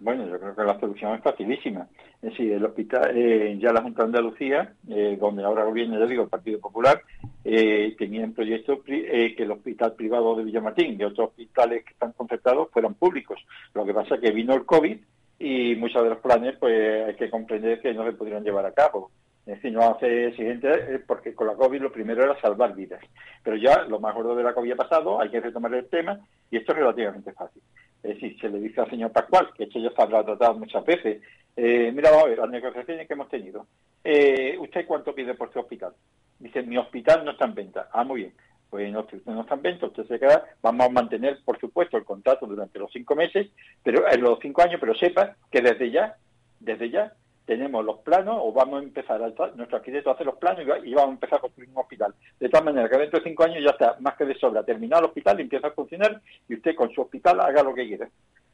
Bueno, 0.00 0.26
yo 0.26 0.40
creo 0.40 0.56
que 0.56 0.64
la 0.64 0.80
solución 0.80 1.14
es 1.14 1.22
facilísima. 1.22 1.86
Es 2.22 2.30
decir, 2.30 2.52
el 2.52 2.64
hospital, 2.64 3.12
eh, 3.14 3.58
ya 3.60 3.70
la 3.70 3.82
Junta 3.82 4.02
de 4.02 4.06
Andalucía, 4.06 4.72
eh, 4.88 5.18
donde 5.20 5.44
ahora 5.44 5.64
gobierna, 5.64 5.98
ya 5.98 6.06
digo, 6.06 6.22
el 6.22 6.30
Partido 6.30 6.58
Popular, 6.58 7.02
eh, 7.44 7.94
tenía 7.98 8.24
en 8.24 8.32
proyecto 8.32 8.82
que 8.82 9.34
el 9.36 9.50
hospital 9.50 9.92
privado 9.92 10.34
de 10.36 10.44
Villamartín 10.44 10.98
y 10.98 11.04
otros 11.04 11.28
hospitales 11.28 11.84
que 11.84 11.92
están 11.92 12.12
concertados 12.12 12.70
fueran 12.72 12.94
públicos. 12.94 13.38
Lo 13.74 13.84
que 13.84 13.92
pasa 13.92 14.14
es 14.14 14.22
que 14.22 14.30
vino 14.30 14.54
el 14.54 14.64
COVID 14.64 14.96
y 15.38 15.76
muchos 15.76 16.02
de 16.02 16.10
los 16.10 16.18
planes, 16.18 16.56
pues 16.58 17.06
hay 17.06 17.16
que 17.16 17.28
comprender 17.28 17.82
que 17.82 17.92
no 17.92 18.04
se 18.06 18.12
pudieron 18.12 18.42
llevar 18.42 18.64
a 18.64 18.72
cabo. 18.72 19.10
Es 19.44 19.56
decir, 19.56 19.72
no 19.72 19.82
hace 19.82 20.28
exigente 20.28 21.00
porque 21.06 21.34
con 21.34 21.46
la 21.46 21.54
COVID 21.54 21.80
lo 21.80 21.92
primero 21.92 22.24
era 22.24 22.40
salvar 22.40 22.74
vidas. 22.74 23.02
Pero 23.42 23.56
ya 23.56 23.82
lo 23.82 24.00
más 24.00 24.14
gordo 24.14 24.34
de 24.34 24.44
la 24.44 24.54
COVID 24.54 24.72
ha 24.72 24.76
pasado, 24.76 25.20
hay 25.20 25.28
que 25.28 25.40
retomar 25.40 25.74
el 25.74 25.88
tema 25.88 26.20
y 26.50 26.56
esto 26.56 26.72
es 26.72 26.78
relativamente 26.78 27.32
fácil. 27.32 27.62
Es 28.10 28.20
decir, 28.20 28.40
se 28.40 28.48
le 28.48 28.58
dice 28.58 28.80
al 28.80 28.90
señor 28.90 29.12
Pascual, 29.12 29.50
que 29.56 29.64
esto 29.64 29.78
ya 29.78 29.90
se 29.90 30.02
ha 30.02 30.06
tratado 30.06 30.54
muchas 30.54 30.84
veces, 30.84 31.22
eh, 31.56 31.92
mira, 31.94 32.10
vamos 32.10 32.24
a 32.24 32.28
ver, 32.28 32.38
las 32.38 32.50
negociaciones 32.50 33.06
que 33.06 33.12
hemos 33.14 33.28
tenido. 33.28 33.66
Eh, 34.02 34.56
¿Usted 34.58 34.86
cuánto 34.86 35.14
pide 35.14 35.34
por 35.34 35.52
su 35.52 35.60
hospital? 35.60 35.92
Dice, 36.38 36.62
mi 36.62 36.76
hospital 36.76 37.24
no 37.24 37.32
está 37.32 37.44
en 37.44 37.54
venta. 37.54 37.88
Ah, 37.92 38.02
muy 38.02 38.22
bien. 38.22 38.32
Pues 38.68 38.90
no, 38.92 39.00
usted 39.00 39.20
no 39.26 39.42
está 39.42 39.54
en 39.54 39.62
venta, 39.62 39.86
usted 39.86 40.06
se 40.06 40.18
queda, 40.18 40.44
vamos 40.62 40.86
a 40.86 40.90
mantener, 40.90 41.38
por 41.44 41.58
supuesto, 41.58 41.96
el 41.96 42.04
contrato 42.04 42.46
durante 42.46 42.78
los 42.78 42.92
cinco 42.92 43.16
meses, 43.16 43.48
pero 43.82 44.08
en 44.10 44.20
los 44.20 44.38
cinco 44.40 44.62
años, 44.62 44.78
pero 44.80 44.94
sepa 44.94 45.36
que 45.50 45.60
desde 45.60 45.90
ya, 45.90 46.16
desde 46.60 46.88
ya, 46.88 47.12
tenemos 47.50 47.84
los 47.84 47.98
planos 47.98 48.38
o 48.40 48.52
vamos 48.52 48.80
a 48.80 48.84
empezar, 48.84 49.20
a, 49.20 49.26
nuestro 49.56 49.78
arquitecto 49.78 50.08
a 50.08 50.12
hacer 50.12 50.24
los 50.24 50.36
planos 50.36 50.62
y, 50.84 50.94
vamos 50.94 51.10
a 51.10 51.14
empezar 51.14 51.38
a 51.38 51.40
construir 51.40 51.68
un 51.70 51.78
hospital. 51.78 52.14
De 52.38 52.48
tal 52.48 52.62
manera 52.62 52.88
que 52.88 52.96
dentro 52.96 53.18
de 53.18 53.28
cinco 53.28 53.42
años 53.42 53.64
ya 53.64 53.70
está 53.70 53.96
más 53.98 54.16
que 54.16 54.24
de 54.24 54.36
sobra 54.36 54.62
terminado 54.62 55.00
el 55.00 55.08
hospital 55.08 55.40
y 55.40 55.42
empieza 55.42 55.66
a 55.66 55.72
funcionar 55.72 56.22
y 56.48 56.54
usted 56.54 56.76
con 56.76 56.92
su 56.92 57.00
hospital 57.00 57.40
haga 57.40 57.64
lo 57.64 57.74
que 57.74 57.88
quiera. 57.88 58.08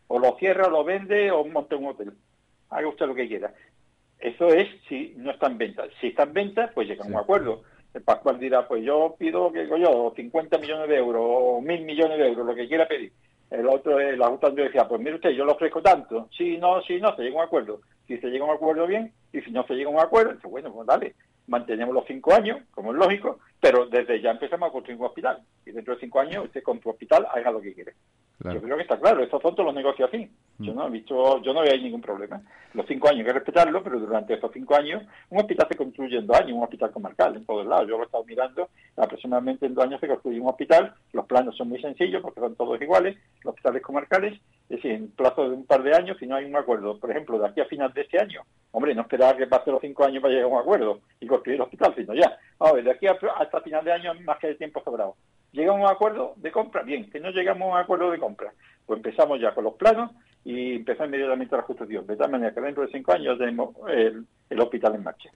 O 0.08 0.18
lo 0.18 0.34
cierra, 0.38 0.68
o 0.68 0.70
lo 0.70 0.82
vende 0.82 1.30
o 1.30 1.44
monte 1.44 1.74
un 1.74 1.88
hotel. 1.88 2.14
Haga 2.70 2.88
usted 2.88 3.06
lo 3.06 3.14
que 3.14 3.28
quiera. 3.28 3.52
Eso 4.18 4.48
es 4.48 4.66
si 4.88 5.12
no 5.18 5.32
está 5.32 5.48
en 5.48 5.58
venta. 5.58 5.84
Si 6.00 6.06
está 6.06 6.22
en 6.22 6.32
venta, 6.32 6.70
pues 6.74 6.88
llega 6.88 7.04
a 7.04 7.08
un 7.08 7.16
acuerdo. 7.16 7.64
El 7.92 8.00
Pascual 8.00 8.38
dirá, 8.38 8.66
pues 8.66 8.82
yo 8.82 9.14
pido, 9.18 9.52
que 9.52 9.68
yo, 9.68 10.14
50 10.16 10.56
millones 10.56 10.88
de 10.88 10.96
euros 10.96 11.22
o 11.22 11.60
mil 11.60 11.82
millones 11.82 12.16
de 12.16 12.28
euros, 12.28 12.46
lo 12.46 12.54
que 12.54 12.66
quiera 12.66 12.88
pedir. 12.88 13.12
El 13.50 13.66
otro, 13.68 13.98
la 13.98 14.26
Junta 14.28 14.50
decía, 14.50 14.88
pues 14.88 15.00
mire 15.00 15.16
usted, 15.16 15.30
yo 15.30 15.44
lo 15.44 15.52
ofrezco 15.52 15.80
tanto. 15.80 16.28
Si 16.36 16.58
no, 16.58 16.82
si 16.82 17.00
no, 17.00 17.14
se 17.14 17.22
llega 17.22 17.36
a 17.36 17.42
un 17.42 17.46
acuerdo. 17.46 17.80
Si 18.06 18.18
se 18.18 18.28
llega 18.28 18.44
a 18.44 18.48
un 18.48 18.54
acuerdo, 18.54 18.86
bien. 18.86 19.12
Y 19.32 19.40
si 19.40 19.50
no 19.50 19.64
se 19.66 19.74
llega 19.74 19.88
a 19.88 19.92
un 19.92 20.00
acuerdo, 20.00 20.32
dice, 20.32 20.48
bueno, 20.48 20.72
pues 20.72 20.86
dale, 20.86 21.14
mantenemos 21.46 21.94
los 21.94 22.06
cinco 22.06 22.34
años, 22.34 22.58
como 22.72 22.92
es 22.92 22.98
lógico, 22.98 23.38
pero 23.60 23.86
desde 23.86 24.20
ya 24.20 24.30
empezamos 24.30 24.68
a 24.68 24.72
construir 24.72 24.98
un 24.98 25.06
hospital. 25.06 25.40
Y 25.64 25.72
dentro 25.72 25.94
de 25.94 26.00
cinco 26.00 26.20
años 26.20 26.44
usted 26.44 26.62
con 26.62 26.80
su 26.80 26.90
hospital 26.90 27.26
haga 27.32 27.50
lo 27.50 27.60
que 27.60 27.74
quiere. 27.74 27.94
Yo 28.44 28.60
creo 28.60 28.76
que 28.76 28.82
está 28.82 28.98
claro, 28.98 29.22
estos 29.22 29.40
son 29.40 29.54
todos 29.54 29.66
los 29.66 29.74
negocios 29.74 30.10
así. 30.12 30.30
Yo 30.58 30.72
mm. 30.72 30.76
no 30.76 30.86
he 30.86 30.90
visto, 30.90 31.42
yo 31.42 31.54
no 31.54 31.62
veo 31.62 31.76
ningún 31.78 32.02
problema. 32.02 32.40
Los 32.74 32.86
cinco 32.86 33.08
años 33.08 33.20
hay 33.20 33.26
que 33.26 33.32
respetarlo, 33.32 33.82
pero 33.82 33.98
durante 33.98 34.34
estos 34.34 34.52
cinco 34.52 34.76
años, 34.76 35.02
un 35.30 35.40
hospital 35.40 35.66
se 35.70 35.76
construye 35.76 36.18
en 36.18 36.26
dos 36.26 36.36
años, 36.36 36.52
un 36.52 36.62
hospital 36.62 36.90
comarcal 36.90 37.34
en 37.34 37.46
todos 37.46 37.66
lados. 37.66 37.88
Yo 37.88 37.96
lo 37.96 38.02
he 38.02 38.06
estado 38.06 38.24
mirando, 38.24 38.68
aproximadamente 38.96 39.64
en 39.64 39.74
dos 39.74 39.84
años 39.84 40.00
se 40.00 40.08
construye 40.08 40.38
un 40.38 40.48
hospital, 40.48 40.94
los 41.12 41.24
planos 41.24 41.56
son 41.56 41.70
muy 41.70 41.80
sencillos 41.80 42.20
porque 42.20 42.40
son 42.40 42.54
todos 42.56 42.80
iguales, 42.80 43.16
los 43.42 43.52
hospitales 43.52 43.82
comarcales, 43.82 44.34
es 44.68 44.76
decir, 44.76 44.92
en 44.92 45.10
plazo 45.12 45.48
de 45.48 45.54
un 45.54 45.64
par 45.64 45.82
de 45.82 45.94
años, 45.94 46.18
si 46.18 46.26
no 46.26 46.36
hay 46.36 46.44
un 46.44 46.56
acuerdo, 46.56 46.98
por 46.98 47.10
ejemplo, 47.10 47.38
de 47.38 47.48
aquí 47.48 47.60
a 47.62 47.66
final 47.66 47.92
de 47.94 48.02
este 48.02 48.20
año, 48.20 48.42
hombre, 48.72 48.94
no 48.94 49.02
esperar 49.02 49.36
que 49.36 49.46
pase 49.46 49.70
los 49.70 49.80
cinco 49.80 50.04
años 50.04 50.20
para 50.20 50.34
llegar 50.34 50.50
a 50.50 50.54
un 50.54 50.60
acuerdo 50.60 51.00
y 51.20 51.26
construir 51.26 51.56
el 51.56 51.62
hospital, 51.62 51.94
sino 51.96 52.14
ya, 52.14 52.36
a 52.58 52.72
ver, 52.72 52.84
de 52.84 52.90
aquí 52.90 53.06
hasta 53.06 53.60
final 53.60 53.84
de 53.84 53.92
año 53.92 54.14
más 54.24 54.38
que 54.38 54.48
de 54.48 54.54
tiempo 54.54 54.82
sobrado. 54.82 55.16
¿Llegamos 55.52 55.82
a 55.82 55.84
un 55.84 55.90
acuerdo 55.90 56.34
de 56.36 56.52
compra? 56.52 56.82
Bien, 56.82 57.08
que 57.10 57.20
no 57.20 57.30
llegamos 57.30 57.68
a 57.68 57.72
un 57.72 57.78
acuerdo 57.78 58.10
de 58.10 58.18
compra. 58.18 58.52
Pues 58.84 58.98
empezamos 58.98 59.40
ya 59.40 59.54
con 59.54 59.64
los 59.64 59.74
planos 59.74 60.10
y 60.44 60.76
empezamos 60.76 61.08
inmediatamente 61.08 61.56
la 61.56 61.62
construcción. 61.62 62.06
De 62.06 62.16
tal 62.16 62.30
manera 62.30 62.54
que 62.54 62.60
dentro 62.60 62.82
de 62.84 62.92
cinco 62.92 63.12
años 63.12 63.38
tenemos 63.38 63.74
el, 63.88 64.60
hospital 64.60 64.94
en 64.94 65.02
marcha. 65.02 65.30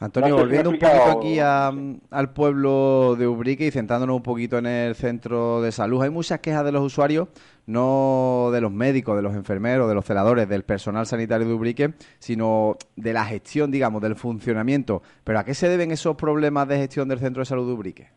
Antonio, 0.00 0.36
volviendo 0.36 0.70
un 0.70 0.78
poquito 0.78 1.18
aquí 1.18 1.38
al 1.40 2.32
pueblo 2.32 3.16
de 3.16 3.26
Ubrique 3.26 3.66
y 3.66 3.70
centrándonos 3.70 4.16
un 4.16 4.22
poquito 4.22 4.58
en 4.58 4.66
el 4.66 4.94
centro 4.94 5.60
de 5.60 5.72
salud, 5.72 6.02
hay 6.02 6.10
muchas 6.10 6.38
quejas 6.40 6.64
de 6.64 6.72
los 6.72 6.82
usuarios, 6.82 7.28
no 7.68 8.48
de 8.50 8.62
los 8.62 8.72
médicos, 8.72 9.14
de 9.14 9.22
los 9.22 9.34
enfermeros, 9.34 9.88
de 9.88 9.94
los 9.94 10.04
celadores, 10.04 10.48
del 10.48 10.64
personal 10.64 11.04
sanitario 11.04 11.46
de 11.46 11.52
Ubrique, 11.52 11.90
sino 12.18 12.76
de 12.96 13.12
la 13.12 13.24
gestión, 13.26 13.70
digamos, 13.70 14.00
del 14.00 14.16
funcionamiento. 14.16 15.02
Pero 15.22 15.38
¿a 15.38 15.44
qué 15.44 15.52
se 15.52 15.68
deben 15.68 15.90
esos 15.90 16.16
problemas 16.16 16.66
de 16.66 16.78
gestión 16.78 17.08
del 17.08 17.18
centro 17.18 17.42
de 17.42 17.44
salud 17.44 17.66
de 17.66 17.74
Ubrique? 17.74 18.08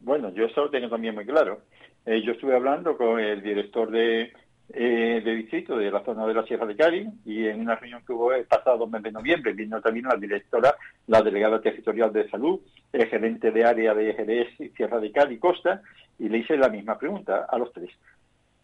Bueno, 0.00 0.30
yo 0.34 0.44
eso 0.44 0.64
lo 0.64 0.70
tengo 0.70 0.90
también 0.90 1.14
muy 1.14 1.24
claro. 1.24 1.62
Eh, 2.04 2.22
yo 2.22 2.32
estuve 2.32 2.54
hablando 2.54 2.96
con 2.98 3.18
el 3.18 3.42
director 3.42 3.90
de, 3.90 4.32
eh, 4.74 5.22
de 5.24 5.34
distrito 5.36 5.76
de 5.76 5.90
la 5.90 6.04
zona 6.04 6.26
de 6.26 6.34
la 6.34 6.44
Sierra 6.44 6.66
de 6.66 6.76
Cádiz 6.76 7.08
y 7.24 7.46
en 7.46 7.60
una 7.60 7.76
reunión 7.76 8.02
que 8.06 8.12
hubo 8.12 8.32
el 8.32 8.44
pasado 8.44 8.86
mes 8.86 9.02
de 9.02 9.10
noviembre 9.10 9.54
vino 9.54 9.80
también 9.80 10.06
la 10.06 10.16
directora, 10.16 10.74
la 11.06 11.22
delegada 11.22 11.60
territorial 11.62 12.12
de 12.12 12.28
salud, 12.28 12.60
el 12.92 13.06
gerente 13.06 13.50
de 13.50 13.64
área 13.64 13.94
de 13.94 14.12
Jerez, 14.12 14.48
Sierra 14.76 15.00
de 15.00 15.12
Cádiz, 15.12 15.40
Costa, 15.40 15.82
y 16.18 16.28
le 16.28 16.38
hice 16.38 16.56
la 16.56 16.68
misma 16.68 16.98
pregunta 16.98 17.46
a 17.48 17.58
los 17.58 17.72
tres. 17.72 17.90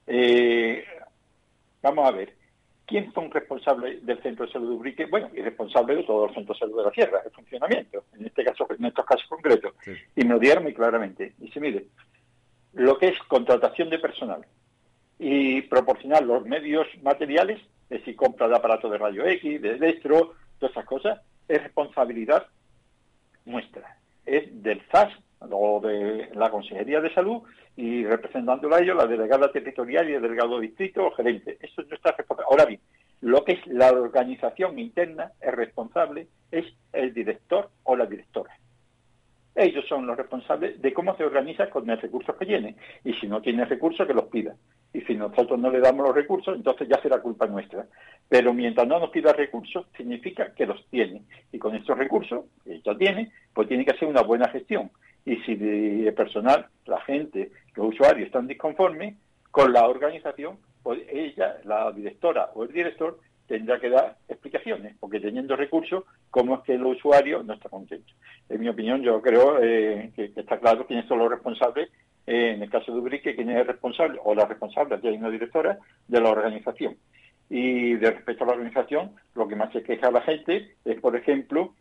Eh, 0.07 0.85
vamos 1.83 2.07
a 2.09 2.13
ver, 2.13 2.35
¿quién 2.87 3.13
son 3.13 3.31
responsables 3.31 4.05
del 4.05 4.23
centro 4.23 4.47
de 4.47 4.53
salud 4.53 4.69
de 4.71 4.75
Ubrique? 4.77 5.07
Bueno, 5.07 5.31
y 5.35 5.43
responsable 5.43 5.97
de 5.97 6.05
todos 6.05 6.29
los 6.29 6.35
centros 6.35 6.59
de 6.59 6.67
salud 6.67 6.79
de 6.79 6.85
la 6.85 6.93
Sierra, 6.93 7.23
el 7.25 7.33
funcionamiento, 7.33 8.05
en 8.19 8.27
este 8.27 8.45
caso, 8.45 8.67
en 8.71 8.85
estos 8.85 9.05
casos 9.05 9.27
concretos. 9.29 9.75
Y 10.15 10.25
me 10.25 10.35
lo 10.35 10.39
dieron 10.39 10.63
muy 10.63 10.75
claramente. 10.75 11.35
Dice, 11.39 11.61
mire, 11.61 11.87
lo 12.75 12.99
que 12.99 13.09
es 13.09 13.19
contratación 13.25 13.91
de 13.91 13.99
personal 13.99 14.47
y 15.19 15.63
proporcionar 15.63 16.23
los 16.23 16.45
medios 16.45 16.87
materiales, 17.03 17.61
es 17.89 18.01
decir, 18.01 18.17
compra 18.17 18.49
de 18.49 18.57
aparatos 18.57 18.91
de 18.91 18.99
rayo 18.99 19.25
X, 19.27 19.63
de 19.63 19.71
electro, 19.71 20.35
todas 20.59 20.73
esas 20.73 20.85
cosas, 20.85 21.21
es 21.49 21.63
responsabilidad 21.63 22.47
nuestra. 23.45 23.99
Es 24.25 24.63
del 24.63 24.83
SAS 24.91 25.13
o 25.40 25.81
de 25.81 26.31
la 26.35 26.50
Consejería 26.50 27.00
de 27.00 27.12
Salud 27.12 27.43
y 27.76 28.05
representándola 28.05 28.76
a 28.76 28.81
ellos 28.81 28.97
la 28.97 29.07
delegada 29.07 29.52
territorial 29.52 30.09
y 30.09 30.14
el 30.14 30.23
delegado 30.23 30.59
distrito 30.59 31.07
o 31.07 31.11
gerente. 31.12 31.59
Eso 31.61 31.83
es 31.83 31.88
nuestra 31.88 32.12
responsabilidad. 32.12 32.50
Ahora 32.50 32.64
bien, 32.66 32.81
lo 33.21 33.45
que 33.45 33.52
es 33.52 33.66
la 33.66 33.90
organización 33.90 34.78
interna, 34.78 35.33
es 35.40 35.55
responsable 35.55 36.28
es 36.50 36.66
el 36.93 37.12
director 37.12 37.71
o 37.85 37.97
la 37.97 38.07
directora. 38.07 38.57
Ellos 39.55 39.87
son 39.88 40.07
los 40.07 40.19
responsables 40.19 40.81
de 40.83 40.93
cómo 40.93 41.16
se 41.16 41.25
organiza 41.25 41.71
con 41.71 41.87
los 41.87 42.00
recursos 42.00 42.37
que 42.37 42.45
tiene. 42.45 42.76
Y 43.05 43.14
si 43.14 43.26
no 43.26 43.40
tiene 43.40 43.64
recursos, 43.64 44.07
que 44.07 44.12
los 44.12 44.26
pida. 44.26 44.55
Y 44.93 45.00
si 45.00 45.14
nosotros 45.14 45.59
no 45.59 45.71
le 45.71 45.81
damos 45.81 46.07
los 46.07 46.14
recursos, 46.14 46.55
entonces 46.55 46.87
ya 46.88 47.00
será 47.00 47.23
culpa 47.23 47.47
nuestra. 47.47 47.87
Pero 48.28 48.52
mientras 48.52 48.87
no 48.87 49.00
nos 49.00 49.09
pida 49.09 49.33
recursos, 49.33 49.87
significa 49.97 50.52
que 50.55 50.66
los 50.66 50.85
tiene. 50.90 51.23
Y 51.52 51.59
con 51.59 51.75
estos 51.75 51.97
recursos, 51.97 52.45
que 52.64 52.83
ya 52.83 52.95
tiene, 52.99 53.33
pues 53.55 53.66
tiene 53.66 53.87
que 53.87 53.93
hacer 53.93 54.09
una 54.09 54.23
buena 54.23 54.49
gestión. 54.50 54.90
Y 55.26 55.37
si 55.38 55.52
el 55.52 56.14
personal, 56.14 56.66
la 56.87 57.00
gente, 57.00 57.50
los 57.75 57.88
usuarios 57.88 58.26
están 58.26 58.47
disconformes 58.47 59.16
con 59.50 59.73
la 59.73 59.87
organización, 59.88 60.56
pues 60.83 61.02
ella, 61.11 61.56
la 61.64 61.90
directora 61.90 62.50
o 62.54 62.62
el 62.62 62.73
director, 62.73 63.18
tendrá 63.49 63.80
que 63.80 63.90
dar 63.90 64.16
explicaciones, 64.28 64.97
porque 65.00 65.18
teniendo 65.18 65.56
recursos, 65.56 66.04
¿cómo 66.30 66.54
es 66.54 66.61
que 66.62 66.75
el 66.75 66.87
usuario 66.87 67.42
no 67.42 67.54
está 67.54 67.68
contento? 67.68 68.12
En 68.49 68.61
mi 68.61 68.68
opinión, 68.68 69.02
yo 69.02 69.21
creo 69.21 69.59
eh, 69.61 70.12
que, 70.14 70.33
está 70.37 70.59
claro 70.59 70.87
quiénes 70.87 71.06
son 71.06 71.18
los 71.18 71.30
responsables, 71.30 71.90
eh, 72.26 72.52
en 72.54 72.62
el 72.62 72.71
caso 72.71 72.92
de 72.92 72.99
Ubrique, 72.99 73.35
quién 73.35 73.50
es 73.50 73.59
el 73.59 73.66
responsable 73.66 74.21
o 74.23 74.35
la 74.35 74.47
responsable, 74.47 74.99
ya 75.02 75.11
hay 75.11 75.16
una 75.16 75.30
directora, 75.30 75.78
de 76.06 76.21
la 76.21 76.30
organización. 76.30 76.97
Y 77.49 77.95
de 77.95 78.11
respecto 78.12 78.45
a 78.45 78.49
la 78.49 78.52
organización, 78.54 79.12
lo 79.35 79.47
que 79.47 79.56
más 79.56 79.73
se 79.73 79.83
queja 79.83 80.09
a 80.09 80.12
la 80.12 80.23
gente 80.23 80.75
es, 80.85 81.00
por 81.00 81.16
ejemplo, 81.16 81.75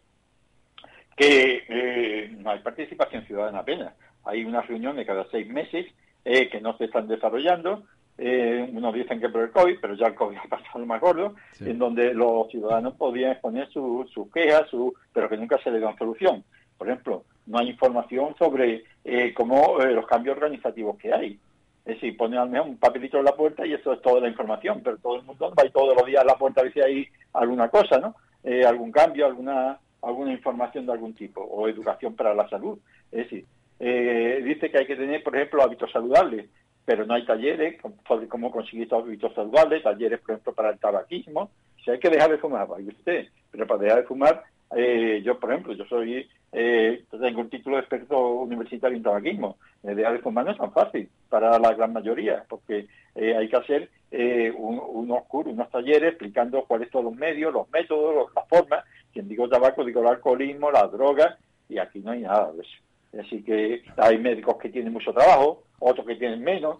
que 1.15 1.63
eh, 1.67 2.35
no 2.37 2.51
hay 2.51 2.59
participación 2.59 3.25
ciudadana 3.25 3.59
apenas. 3.59 3.93
Hay 4.23 4.43
unas 4.43 4.67
reuniones 4.67 5.05
cada 5.05 5.25
seis 5.29 5.47
meses 5.47 5.85
que 6.23 6.59
no 6.59 6.75
se 6.77 6.85
están 6.85 7.07
desarrollando, 7.07 7.83
eh, 8.17 8.69
unos 8.71 8.93
dicen 8.93 9.19
que 9.19 9.27
por 9.27 9.41
el 9.41 9.51
COVID, 9.51 9.77
pero 9.81 9.93
ya 9.95 10.07
el 10.07 10.15
COVID 10.15 10.37
ha 10.43 10.47
pasado 10.47 10.85
más 10.85 11.01
gordo, 11.01 11.35
en 11.59 11.77
donde 11.77 12.13
los 12.13 12.49
ciudadanos 12.49 12.95
podían 12.95 13.31
exponer 13.31 13.69
sus 13.69 14.09
su 14.11 14.29
quejas, 14.31 14.69
su, 14.69 14.93
pero 15.13 15.29
que 15.29 15.37
nunca 15.37 15.57
se 15.63 15.71
le 15.71 15.79
dan 15.79 15.97
solución. 15.97 16.43
Por 16.77 16.87
ejemplo, 16.87 17.23
no 17.45 17.59
hay 17.59 17.69
información 17.69 18.35
sobre 18.37 18.83
eh, 19.03 19.33
cómo 19.33 19.79
eh, 19.81 19.91
los 19.91 20.07
cambios 20.07 20.37
organizativos 20.37 20.97
que 20.97 21.13
hay. 21.13 21.39
Es 21.85 21.95
decir, 21.95 22.17
ponen 22.17 22.39
al 22.39 22.49
menos 22.49 22.67
un 22.67 22.77
papelito 22.77 23.19
en 23.19 23.25
la 23.25 23.35
puerta 23.35 23.65
y 23.65 23.73
eso 23.73 23.93
es 23.93 24.01
toda 24.01 24.19
la 24.19 24.27
información, 24.27 24.81
pero 24.83 24.97
todo 24.97 25.17
el 25.17 25.23
mundo 25.23 25.53
va 25.57 25.69
todos 25.69 25.95
los 25.95 26.05
días 26.05 26.23
a 26.23 26.25
la 26.25 26.35
puerta 26.35 26.61
a 26.61 26.63
ver 26.63 26.73
si 26.73 26.81
hay 26.81 27.07
alguna 27.33 27.69
cosa, 27.69 27.99
¿no? 27.99 28.15
Eh, 28.43 28.65
algún 28.65 28.91
cambio, 28.91 29.27
alguna 29.27 29.77
alguna 30.05 30.31
información 30.31 30.85
de 30.85 30.93
algún 30.93 31.13
tipo, 31.13 31.41
o 31.41 31.67
educación 31.67 32.15
para 32.15 32.33
la 32.33 32.47
salud. 32.49 32.77
Es 33.11 33.29
decir, 33.29 33.45
dice 33.79 34.71
que 34.71 34.77
hay 34.77 34.85
que 34.85 34.95
tener, 34.95 35.23
por 35.23 35.35
ejemplo, 35.35 35.61
hábitos 35.61 35.91
saludables 35.91 36.47
pero 36.85 37.05
no 37.05 37.15
hay 37.15 37.25
talleres 37.25 37.81
sobre 38.07 38.27
cómo 38.27 38.51
conseguir 38.51 38.87
hábitos 38.93 39.33
saludables, 39.33 39.83
talleres, 39.83 40.19
por 40.21 40.31
ejemplo, 40.31 40.53
para 40.53 40.69
el 40.69 40.79
tabaquismo. 40.79 41.49
Si 41.83 41.91
hay 41.91 41.99
que 41.99 42.09
dejar 42.09 42.29
de 42.29 42.37
fumar, 42.37 42.67
vaya 42.67 42.87
usted, 42.87 43.27
pero 43.51 43.65
para 43.65 43.81
dejar 43.81 44.01
de 44.01 44.07
fumar, 44.07 44.43
eh, 44.75 45.21
yo, 45.23 45.39
por 45.39 45.51
ejemplo, 45.51 45.73
yo 45.73 45.85
soy, 45.85 46.27
eh, 46.51 47.03
tengo 47.09 47.41
un 47.41 47.49
título 47.49 47.75
de 47.75 47.81
experto 47.81 48.17
universitario 48.41 48.97
en 48.97 49.03
tabaquismo. 49.03 49.57
Eh, 49.83 49.95
dejar 49.95 50.13
de 50.13 50.19
fumar 50.19 50.45
no 50.45 50.51
es 50.51 50.57
tan 50.57 50.71
fácil 50.71 51.09
para 51.27 51.57
la 51.57 51.73
gran 51.73 51.91
mayoría, 51.91 52.43
porque 52.47 52.87
hay 53.15 53.47
que 53.47 53.55
hacer 53.55 53.89
eh, 54.11 54.53
unos 54.55 55.23
cursos, 55.25 55.53
unos 55.53 55.69
talleres 55.69 56.09
explicando 56.09 56.63
cuáles 56.65 56.89
son 56.91 57.05
los 57.05 57.15
medios, 57.15 57.53
los 57.53 57.69
métodos, 57.71 58.31
las 58.35 58.47
formas. 58.47 58.85
Quien 59.15 59.29
digo 59.29 59.47
tabaco, 59.47 59.85
digo 59.85 60.01
el 60.01 60.07
alcoholismo, 60.07 60.69
la 60.71 60.87
droga, 60.87 61.37
y 61.69 61.77
aquí 61.77 61.99
no 61.99 62.11
hay 62.11 62.23
nada 62.23 62.51
de 62.51 62.63
eso. 62.63 62.77
Así 63.17 63.41
que 63.43 63.81
hay 63.95 64.17
médicos 64.17 64.57
que 64.57 64.67
tienen 64.67 64.91
mucho 64.91 65.13
trabajo, 65.13 65.63
otros 65.79 66.05
que 66.05 66.17
tienen 66.17 66.43
menos. 66.43 66.79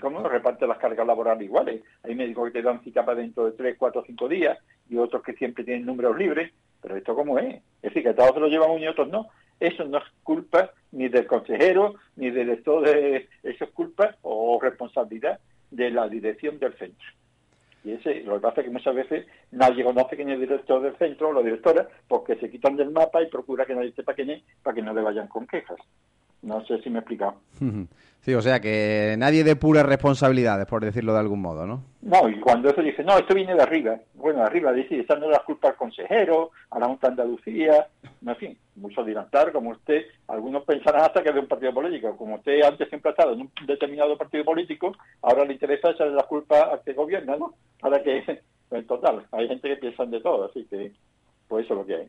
Cómo 0.00 0.22
reparte 0.28 0.64
las 0.64 0.78
cargas 0.78 1.04
laborales 1.04 1.42
iguales. 1.42 1.82
Hay 2.04 2.14
médicos 2.14 2.46
que 2.46 2.60
te 2.60 2.62
dan 2.62 2.84
cita 2.84 3.04
para 3.04 3.20
dentro 3.20 3.46
de 3.46 3.52
tres, 3.52 3.74
cuatro, 3.76 4.04
cinco 4.06 4.28
días 4.28 4.56
y 4.88 4.96
otros 4.96 5.24
que 5.24 5.32
siempre 5.32 5.64
tienen 5.64 5.86
números 5.86 6.16
libres. 6.16 6.52
Pero 6.80 6.94
esto 6.94 7.16
cómo 7.16 7.36
es. 7.36 7.56
Es 7.82 7.92
decir, 7.92 8.04
que 8.04 8.14
todos 8.14 8.34
se 8.34 8.38
lo 8.38 8.46
llevan 8.46 8.70
unos 8.70 8.82
y 8.82 8.86
otros 8.86 9.08
no. 9.08 9.26
Eso 9.58 9.84
no 9.86 9.98
es 9.98 10.04
culpa 10.22 10.70
ni 10.92 11.08
del 11.08 11.26
consejero, 11.26 11.96
ni 12.14 12.30
del 12.30 12.46
lector 12.46 12.84
de... 12.84 13.28
Eso 13.42 13.64
es 13.64 13.70
culpa 13.72 14.14
o 14.22 14.56
responsabilidad 14.62 15.40
de 15.72 15.90
la 15.90 16.08
dirección 16.08 16.60
del 16.60 16.74
centro. 16.74 17.08
Y 17.86 17.92
ese, 17.92 18.24
lo 18.24 18.34
que 18.34 18.40
pasa 18.40 18.60
es 18.60 18.66
que 18.66 18.72
muchas 18.72 18.96
veces 18.96 19.26
nadie 19.52 19.84
conoce 19.84 20.16
quién 20.16 20.28
es 20.28 20.34
el 20.34 20.40
director 20.40 20.82
del 20.82 20.96
centro 20.96 21.28
o 21.28 21.32
la 21.32 21.40
directora, 21.40 21.88
porque 22.08 22.34
se 22.34 22.50
quitan 22.50 22.74
del 22.74 22.90
mapa 22.90 23.22
y 23.22 23.28
procura 23.28 23.64
que 23.64 23.76
nadie 23.76 23.92
sepa 23.92 24.12
quién 24.12 24.30
es 24.30 24.42
para 24.60 24.74
que 24.74 24.82
no 24.82 24.92
le 24.92 25.02
vayan 25.02 25.28
con 25.28 25.46
quejas. 25.46 25.78
No 26.46 26.64
sé 26.64 26.80
si 26.80 26.90
me 26.90 26.98
he 26.98 27.00
explicado. 27.00 27.34
Sí, 28.20 28.32
o 28.32 28.40
sea 28.40 28.60
que 28.60 29.16
nadie 29.18 29.42
de 29.42 29.56
puras 29.56 29.84
responsabilidades, 29.84 30.66
por 30.66 30.84
decirlo 30.84 31.12
de 31.12 31.18
algún 31.18 31.42
modo, 31.42 31.66
¿no? 31.66 31.82
No, 32.02 32.28
y 32.28 32.38
cuando 32.38 32.70
eso 32.70 32.82
dice, 32.82 33.02
no, 33.02 33.18
esto 33.18 33.34
viene 33.34 33.56
de 33.56 33.62
arriba. 33.62 33.98
Bueno, 34.14 34.40
de 34.40 34.46
arriba 34.46 34.72
dice, 34.72 35.00
echando 35.00 35.28
las 35.28 35.42
culpas 35.42 35.72
al 35.72 35.76
consejero, 35.76 36.52
a 36.70 36.78
la 36.78 36.86
Junta 36.86 37.08
de 37.08 37.10
Andalucía, 37.14 37.88
en 38.24 38.36
fin, 38.36 38.58
mucho 38.76 39.00
adelantar, 39.00 39.50
como 39.50 39.70
usted, 39.70 40.02
algunos 40.28 40.62
pensarán 40.62 41.02
hasta 41.02 41.20
que 41.20 41.30
es 41.30 41.34
de 41.34 41.40
un 41.40 41.48
partido 41.48 41.74
político. 41.74 42.16
Como 42.16 42.36
usted 42.36 42.62
antes 42.62 42.88
siempre 42.88 43.10
ha 43.10 43.14
estado 43.14 43.32
en 43.32 43.40
un 43.40 43.50
determinado 43.66 44.16
partido 44.16 44.44
político, 44.44 44.92
ahora 45.22 45.44
le 45.44 45.54
interesa 45.54 45.90
echarle 45.90 46.14
las 46.14 46.26
culpas 46.26 46.62
a 46.62 46.80
que 46.84 46.92
gobierna, 46.92 47.36
¿no? 47.36 47.54
Para 47.80 48.00
que, 48.04 48.22
en 48.70 48.86
total, 48.86 49.26
hay 49.32 49.48
gente 49.48 49.68
que 49.68 49.76
piensa 49.76 50.06
de 50.06 50.20
todo, 50.20 50.44
así 50.44 50.64
que, 50.70 50.92
pues 51.48 51.64
eso 51.64 51.74
es 51.74 51.80
lo 51.80 51.86
que 51.86 51.94
hay. 51.96 52.08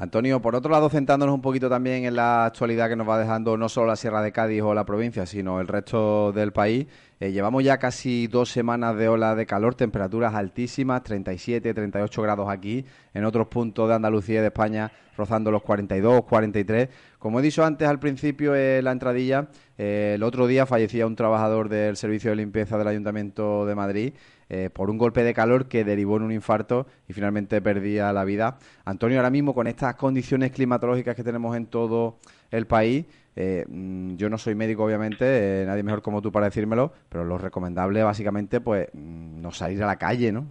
Antonio, 0.00 0.40
por 0.40 0.54
otro 0.54 0.70
lado, 0.70 0.88
centrándonos 0.88 1.34
un 1.34 1.42
poquito 1.42 1.68
también 1.68 2.04
en 2.04 2.14
la 2.14 2.44
actualidad 2.44 2.88
que 2.88 2.94
nos 2.94 3.08
va 3.08 3.18
dejando 3.18 3.56
no 3.56 3.68
solo 3.68 3.88
la 3.88 3.96
Sierra 3.96 4.22
de 4.22 4.30
Cádiz 4.30 4.62
o 4.62 4.72
la 4.72 4.86
provincia, 4.86 5.26
sino 5.26 5.60
el 5.60 5.66
resto 5.66 6.30
del 6.30 6.52
país, 6.52 6.86
eh, 7.18 7.32
llevamos 7.32 7.64
ya 7.64 7.78
casi 7.78 8.28
dos 8.28 8.48
semanas 8.48 8.96
de 8.96 9.08
ola 9.08 9.34
de 9.34 9.44
calor, 9.44 9.74
temperaturas 9.74 10.36
altísimas, 10.36 11.02
37, 11.02 11.74
38 11.74 12.22
grados 12.22 12.48
aquí, 12.48 12.86
en 13.12 13.24
otros 13.24 13.48
puntos 13.48 13.88
de 13.88 13.96
Andalucía 13.96 14.38
y 14.38 14.42
de 14.42 14.46
España 14.46 14.92
rozando 15.16 15.50
los 15.50 15.62
42, 15.62 16.22
43. 16.26 16.88
Como 17.18 17.40
he 17.40 17.42
dicho 17.42 17.64
antes 17.64 17.88
al 17.88 17.98
principio 17.98 18.54
en 18.54 18.84
la 18.84 18.92
entradilla, 18.92 19.48
eh, 19.76 20.12
el 20.14 20.22
otro 20.22 20.46
día 20.46 20.64
fallecía 20.64 21.08
un 21.08 21.16
trabajador 21.16 21.68
del 21.68 21.96
Servicio 21.96 22.30
de 22.30 22.36
Limpieza 22.36 22.78
del 22.78 22.86
Ayuntamiento 22.86 23.66
de 23.66 23.74
Madrid 23.74 24.12
eh, 24.50 24.70
por 24.72 24.88
un 24.88 24.96
golpe 24.96 25.22
de 25.22 25.34
calor 25.34 25.68
que 25.68 25.84
derivó 25.84 26.16
en 26.16 26.22
un 26.22 26.32
infarto 26.32 26.86
y 27.06 27.12
finalmente 27.12 27.60
perdía 27.60 28.12
la 28.12 28.24
vida. 28.24 28.58
Antonio, 28.84 29.18
ahora 29.18 29.30
mismo 29.30 29.54
con 29.54 29.66
estas 29.66 29.94
condiciones 29.96 30.52
climatológicas 30.52 31.14
que 31.14 31.22
tenemos 31.22 31.54
en 31.54 31.66
todo 31.66 32.16
el 32.50 32.66
país, 32.66 33.04
eh, 33.36 33.66
mm, 33.68 34.16
yo 34.16 34.30
no 34.30 34.38
soy 34.38 34.54
médico, 34.54 34.84
obviamente, 34.84 35.62
eh, 35.62 35.66
nadie 35.66 35.82
mejor 35.82 36.00
como 36.00 36.22
tú 36.22 36.32
para 36.32 36.46
decírmelo, 36.46 36.92
pero 37.10 37.24
lo 37.24 37.36
recomendable 37.36 38.02
básicamente, 38.02 38.60
pues, 38.60 38.88
mm, 38.94 39.42
no 39.42 39.52
salir 39.52 39.82
a 39.82 39.86
la 39.86 39.96
calle, 39.96 40.32
¿no? 40.32 40.46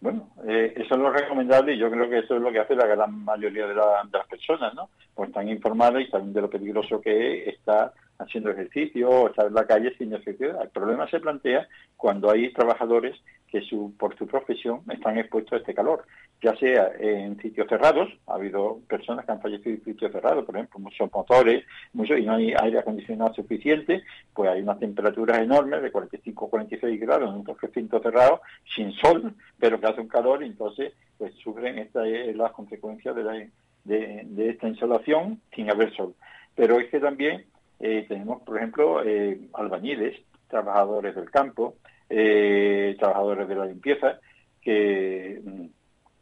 Bueno, 0.00 0.28
eso 0.46 0.94
es 0.94 1.00
lo 1.00 1.10
recomendable 1.10 1.72
y 1.72 1.78
yo 1.78 1.90
creo 1.90 2.10
que 2.10 2.18
eso 2.18 2.36
es 2.36 2.42
lo 2.42 2.52
que 2.52 2.58
hace 2.58 2.76
la 2.76 2.86
gran 2.86 3.24
mayoría 3.24 3.66
de, 3.66 3.74
las 3.74 4.26
personas, 4.28 4.74
¿no? 4.74 4.90
Pues 5.14 5.30
están 5.30 5.48
informadas 5.48 6.02
y 6.02 6.10
saben 6.10 6.34
de 6.34 6.42
lo 6.42 6.50
peligroso 6.50 7.00
que 7.00 7.48
está 7.48 7.90
haciendo 8.18 8.50
ejercicio 8.50 9.08
o 9.08 9.28
estar 9.28 9.46
en 9.46 9.54
la 9.54 9.66
calle 9.66 9.94
sin 9.96 10.10
necesidad. 10.10 10.62
El 10.62 10.70
problema 10.70 11.08
se 11.08 11.20
plantea 11.20 11.68
cuando 11.96 12.30
hay 12.30 12.52
trabajadores 12.52 13.16
que 13.54 13.60
su, 13.62 13.94
por 13.96 14.18
su 14.18 14.26
profesión 14.26 14.80
están 14.90 15.16
expuestos 15.16 15.52
a 15.52 15.56
este 15.58 15.74
calor, 15.74 16.04
ya 16.42 16.56
sea 16.56 16.90
en 16.98 17.40
sitios 17.40 17.68
cerrados, 17.68 18.08
ha 18.26 18.34
habido 18.34 18.80
personas 18.88 19.24
que 19.24 19.30
han 19.30 19.40
fallecido 19.40 19.76
en 19.76 19.84
sitios 19.84 20.10
cerrados, 20.10 20.44
por 20.44 20.56
ejemplo, 20.56 20.80
muchos 20.80 21.08
motores, 21.12 21.64
muchos, 21.92 22.18
y 22.18 22.22
no 22.22 22.34
hay 22.34 22.52
aire 22.60 22.80
acondicionado 22.80 23.32
suficiente, 23.32 24.02
pues 24.34 24.50
hay 24.50 24.60
unas 24.60 24.80
temperaturas 24.80 25.38
enormes 25.38 25.82
de 25.82 25.92
45 25.92 26.50
46 26.50 27.00
grados 27.00 27.30
en 27.30 27.36
un 27.36 27.46
recinto 27.60 28.00
cerrado, 28.00 28.40
sin 28.74 28.90
sol, 28.92 29.32
pero 29.58 29.78
que 29.78 29.86
hace 29.86 30.00
un 30.00 30.08
calor, 30.08 30.42
y 30.42 30.46
entonces 30.46 30.92
pues 31.16 31.32
sufren 31.36 31.78
esta, 31.78 32.04
eh, 32.08 32.34
las 32.34 32.50
consecuencias 32.50 33.14
de, 33.14 33.50
de, 33.84 34.22
de 34.24 34.50
esta 34.50 34.66
insolación 34.66 35.40
sin 35.54 35.70
haber 35.70 35.94
sol. 35.94 36.14
Pero 36.56 36.80
es 36.80 36.90
que 36.90 36.98
también 36.98 37.44
eh, 37.80 38.04
tenemos, 38.08 38.42
por 38.42 38.56
ejemplo, 38.56 39.02
eh, 39.04 39.48
albañiles, 39.54 40.20
trabajadores 40.48 41.14
del 41.14 41.30
campo, 41.30 41.76
eh, 42.08 42.96
trabajadores 42.98 43.48
de 43.48 43.54
la 43.54 43.66
limpieza, 43.66 44.18
que, 44.60 45.40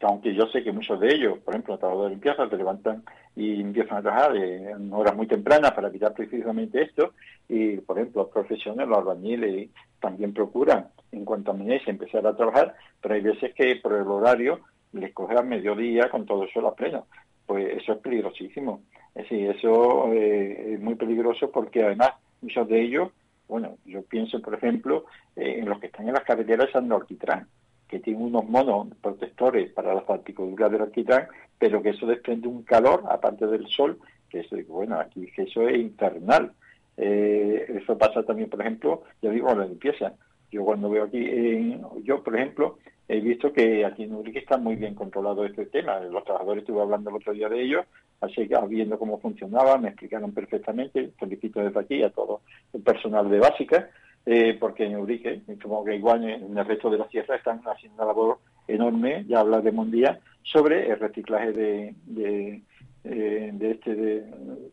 aunque 0.01 0.35
yo 0.35 0.47
sé 0.47 0.65
que 0.65 0.73
muchos 0.73 0.99
de 1.01 1.15
ellos, 1.15 1.39
por 1.41 1.55
ejemplo, 1.55 1.79
trabajadores 1.79 2.11
de 2.11 2.15
limpieza, 2.17 2.49
se 2.49 2.57
levantan 2.57 3.05
y 3.37 3.61
empiezan 3.61 3.99
a 3.99 4.03
trabajar 4.03 4.37
en 4.37 4.93
horas 4.93 5.15
muy 5.15 5.27
tempranas 5.27 5.73
para 5.73 5.89
evitar 5.89 6.13
precisamente 6.15 6.83
esto, 6.83 7.13
y, 7.49 7.77
por 7.79 7.99
ejemplo, 7.99 8.23
los 8.23 8.33
profesionales, 8.33 8.89
los 8.89 8.99
albañiles, 8.99 9.71
también 10.01 10.33
procuran, 10.35 10.89
en 11.13 11.25
cuanto 11.25 11.53
amanece, 11.53 11.91
empezar 11.91 12.27
a 12.27 12.37
trabajar, 12.37 12.75
pero 13.01 13.15
hay 13.15 13.21
veces 13.21 13.55
que 13.55 13.77
por 13.77 13.93
el 13.93 14.09
horario 14.09 14.61
les 14.93 15.13
coge 15.15 15.39
a 15.39 15.43
mediodía 15.43 16.11
con 16.11 16.27
todo 16.27 16.45
eso 16.45 16.67
a 16.67 16.75
pleno. 16.75 17.07
Pues 17.47 17.77
eso 17.77 17.93
es 17.93 17.99
peligrosísimo. 17.99 18.83
Es 19.15 19.25
decir, 19.25 19.51
eso 19.51 20.13
eh, 20.13 20.75
es 20.75 20.81
muy 20.81 20.95
peligroso 20.95 21.51
porque 21.51 21.83
además 21.85 22.13
muchos 22.41 22.69
de 22.69 22.83
ellos, 22.83 23.11
bueno, 23.49 23.77
yo 23.85 24.03
pienso 24.03 24.41
por 24.41 24.55
ejemplo 24.55 25.05
eh, 25.37 25.57
en 25.59 25.69
los 25.69 25.79
que 25.79 25.87
están 25.87 26.09
en 26.09 26.15
las 26.15 26.25
carreteras 26.25 26.73
de 26.73 26.95
Alquitrán, 26.95 27.47
que 27.89 28.01
tienen 28.01 28.23
unos 28.23 28.49
monos 28.49 28.89
protectores 29.03 29.71
para 29.73 29.95
las 29.95 30.05
partículas 30.05 30.73
del 30.73 30.81
alquitrán, 30.81 31.27
pero 31.59 31.83
que 31.83 31.91
eso 31.91 32.07
desprende 32.07 32.49
un 32.49 32.63
calor, 32.63 33.05
aparte 33.11 33.47
del 33.47 33.67
sol, 33.69 33.99
que 34.31 34.41
eso, 34.41 34.57
bueno, 34.69 34.99
aquí 34.99 35.31
eso 35.37 35.69
es 35.69 35.77
infernal. 35.77 36.53
Eh, 36.97 37.67
eso 37.69 37.99
pasa 37.99 38.23
también, 38.23 38.49
por 38.49 38.63
ejemplo, 38.63 39.03
yo 39.21 39.31
digo, 39.31 39.55
la 39.55 39.67
limpieza. 39.67 40.15
Yo 40.53 40.65
cuando 40.65 40.91
veo 40.91 41.05
aquí, 41.05 41.81
yo 42.05 42.23
por 42.23 42.37
ejemplo, 42.37 42.79
he 43.09 43.21
visto 43.21 43.53
que 43.53 43.85
aquí 43.85 44.05
en 44.05 44.15
Urique 44.15 44.39
está 44.39 44.59
muy 44.59 44.77
bien 44.77 44.95
controlado 44.95 45.45
este 45.45 45.67
tema. 45.67 45.99
Los 46.01 46.25
trabajadores, 46.25 46.63
estuve 46.63 46.83
hablando 46.83 47.11
el 47.11 47.17
otro 47.17 47.33
día 47.33 47.49
de 47.49 47.63
ellos, 47.63 47.87
así 48.21 48.47
que 48.47 48.57
viendo 48.69 48.99
cómo 48.99 49.19
funcionaba, 49.19 49.79
me 49.79 49.89
explicaron 49.89 50.33
perfectamente. 50.33 51.11
Felicito 51.19 51.61
desde 51.61 51.81
aquí 51.81 52.03
a 52.03 52.11
todo 52.11 52.43
el 52.73 52.83
personal 52.83 53.31
de 53.31 53.39
básica, 53.39 53.91
eh, 54.27 54.57
porque 54.61 54.85
en 54.85 54.97
Urique, 54.97 55.41
como 55.63 55.85
que 55.85 55.97
igual 55.97 56.23
en 56.25 56.57
el 56.57 56.67
resto 56.67 56.91
de 56.91 56.99
la 56.99 57.09
sierra, 57.09 57.37
están 57.37 57.61
haciendo 57.65 57.97
una 57.97 58.13
labor 58.13 58.39
enorme, 58.69 59.25
ya 59.27 59.41
hablaremos 59.41 59.87
un 59.87 59.91
día, 59.91 60.21
sobre 60.43 60.91
el 60.91 60.99
reciclaje 60.99 61.53
de, 61.53 61.95
de, 62.07 62.63
eh, 63.05 63.53
este, 63.61 63.95
de, 63.95 64.25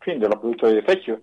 fin, 0.01 0.19
de 0.19 0.27
los 0.27 0.39
productos 0.39 0.71
de 0.71 0.81
desecho. 0.81 1.19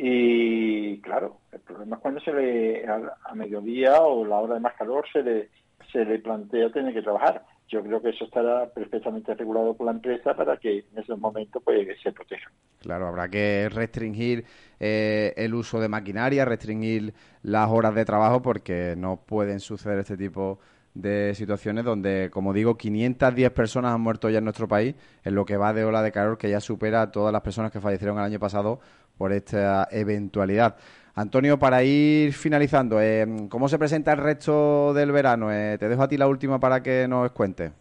Y 0.00 1.00
claro, 1.00 1.38
el 1.50 1.58
problema 1.58 1.96
es 1.96 2.02
cuando 2.02 2.20
se 2.20 2.32
le, 2.32 2.86
a 2.86 3.34
mediodía 3.34 4.00
o 4.00 4.24
la 4.24 4.36
hora 4.36 4.54
de 4.54 4.60
más 4.60 4.74
calor 4.74 5.04
se 5.12 5.22
le 5.22 5.48
se 5.92 6.04
le 6.04 6.18
plantea 6.18 6.70
tener 6.70 6.94
que 6.94 7.02
trabajar. 7.02 7.44
Yo 7.68 7.82
creo 7.82 8.00
que 8.00 8.10
eso 8.10 8.24
estará 8.24 8.66
perfectamente 8.70 9.34
regulado 9.34 9.74
por 9.74 9.86
la 9.86 9.92
empresa 9.92 10.34
para 10.34 10.56
que 10.56 10.78
en 10.78 10.98
esos 10.98 11.18
momentos 11.18 11.62
pues, 11.62 11.86
se 12.02 12.12
proteja. 12.12 12.50
Claro, 12.80 13.06
habrá 13.06 13.28
que 13.28 13.68
restringir 13.70 14.44
eh, 14.80 15.34
el 15.36 15.54
uso 15.54 15.80
de 15.80 15.88
maquinaria, 15.88 16.44
restringir 16.44 17.12
las 17.42 17.68
horas 17.68 17.94
de 17.94 18.04
trabajo 18.04 18.40
porque 18.40 18.94
no 18.96 19.20
pueden 19.26 19.60
suceder 19.60 19.98
este 19.98 20.16
tipo 20.16 20.58
de 20.94 21.34
situaciones 21.34 21.84
donde, 21.84 22.30
como 22.30 22.52
digo, 22.52 22.76
510 22.76 23.50
personas 23.50 23.94
han 23.94 24.00
muerto 24.00 24.30
ya 24.30 24.38
en 24.38 24.44
nuestro 24.44 24.66
país 24.66 24.94
en 25.22 25.34
lo 25.34 25.44
que 25.44 25.56
va 25.56 25.72
de 25.72 25.84
ola 25.84 26.02
de 26.02 26.10
calor 26.10 26.38
que 26.38 26.50
ya 26.50 26.60
supera 26.60 27.02
a 27.02 27.10
todas 27.12 27.32
las 27.32 27.42
personas 27.42 27.70
que 27.70 27.80
fallecieron 27.80 28.18
el 28.18 28.24
año 28.24 28.38
pasado 28.40 28.80
por 29.18 29.32
esta 29.32 29.88
eventualidad. 29.90 30.76
Antonio, 31.14 31.58
para 31.58 31.82
ir 31.82 32.32
finalizando, 32.32 33.02
eh, 33.02 33.26
¿cómo 33.50 33.68
se 33.68 33.78
presenta 33.78 34.12
el 34.12 34.18
resto 34.18 34.94
del 34.94 35.10
verano? 35.10 35.52
Eh, 35.52 35.76
te 35.76 35.88
dejo 35.88 36.02
a 36.02 36.08
ti 36.08 36.16
la 36.16 36.28
última 36.28 36.60
para 36.60 36.80
que 36.80 37.08
nos 37.08 37.32
cuentes. 37.32 37.72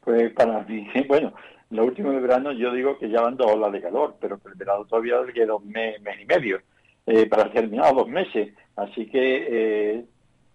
Pues 0.00 0.32
para 0.32 0.62
mí, 0.62 0.88
bueno, 1.08 1.34
lo 1.70 1.84
último 1.84 2.12
del 2.12 2.20
verano 2.22 2.52
yo 2.52 2.72
digo 2.72 2.96
que 2.98 3.10
ya 3.10 3.20
van 3.20 3.36
dos 3.36 3.52
olas 3.52 3.72
de 3.72 3.82
calor, 3.82 4.16
pero 4.20 4.40
el 4.46 4.54
verano 4.54 4.84
todavía 4.84 5.16
queda 5.34 5.56
un 5.56 5.68
mes, 5.68 5.96
y 5.98 6.24
medio 6.24 6.60
eh, 7.06 7.26
para 7.26 7.50
terminar, 7.50 7.94
dos 7.94 8.08
meses. 8.08 8.54
Así 8.76 9.06
que 9.06 9.46
eh, 9.50 10.04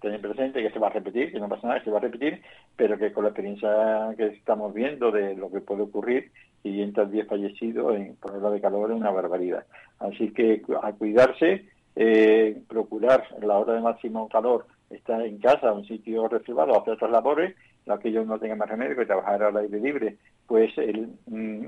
tener 0.01 0.21
presente 0.21 0.63
que 0.63 0.71
se 0.71 0.79
va 0.79 0.87
a 0.87 0.91
repetir, 0.91 1.31
que 1.31 1.39
no 1.39 1.49
pasa 1.49 1.67
nada, 1.67 1.79
que 1.79 1.85
se 1.85 1.91
va 1.91 1.97
a 1.97 2.01
repetir, 2.01 2.41
pero 2.75 2.97
que 2.97 3.11
con 3.11 3.25
la 3.25 3.29
experiencia 3.29 4.13
que 4.17 4.27
estamos 4.27 4.73
viendo 4.73 5.11
de 5.11 5.35
lo 5.35 5.51
que 5.51 5.61
puede 5.61 5.83
ocurrir, 5.83 6.31
y 6.63 6.81
entre 6.81 7.05
10 7.07 7.27
fallecidos 7.27 7.95
en, 7.95 8.15
por 8.15 8.31
ola 8.31 8.49
de 8.49 8.61
calor 8.61 8.91
es 8.91 8.97
una 8.97 9.11
barbaridad. 9.11 9.65
Así 9.99 10.31
que 10.31 10.61
a 10.81 10.93
cuidarse 10.93 11.65
eh, 11.95 12.61
procurar 12.67 13.23
la 13.41 13.57
hora 13.57 13.73
de 13.73 13.81
máximo 13.81 14.27
calor 14.29 14.65
estar 14.89 15.21
en 15.21 15.39
casa, 15.39 15.69
en 15.69 15.77
un 15.77 15.87
sitio 15.87 16.27
reservado, 16.27 16.79
hacer 16.79 16.93
otras 16.93 17.11
labores, 17.11 17.55
aquellos 17.87 18.25
no 18.25 18.39
tengan 18.39 18.57
más 18.57 18.69
remedio 18.69 18.95
que 18.95 19.05
trabajar 19.05 19.43
al 19.43 19.57
aire 19.57 19.79
libre, 19.79 20.17
pues 20.47 20.77
el, 20.77 21.09
mm, 21.25 21.65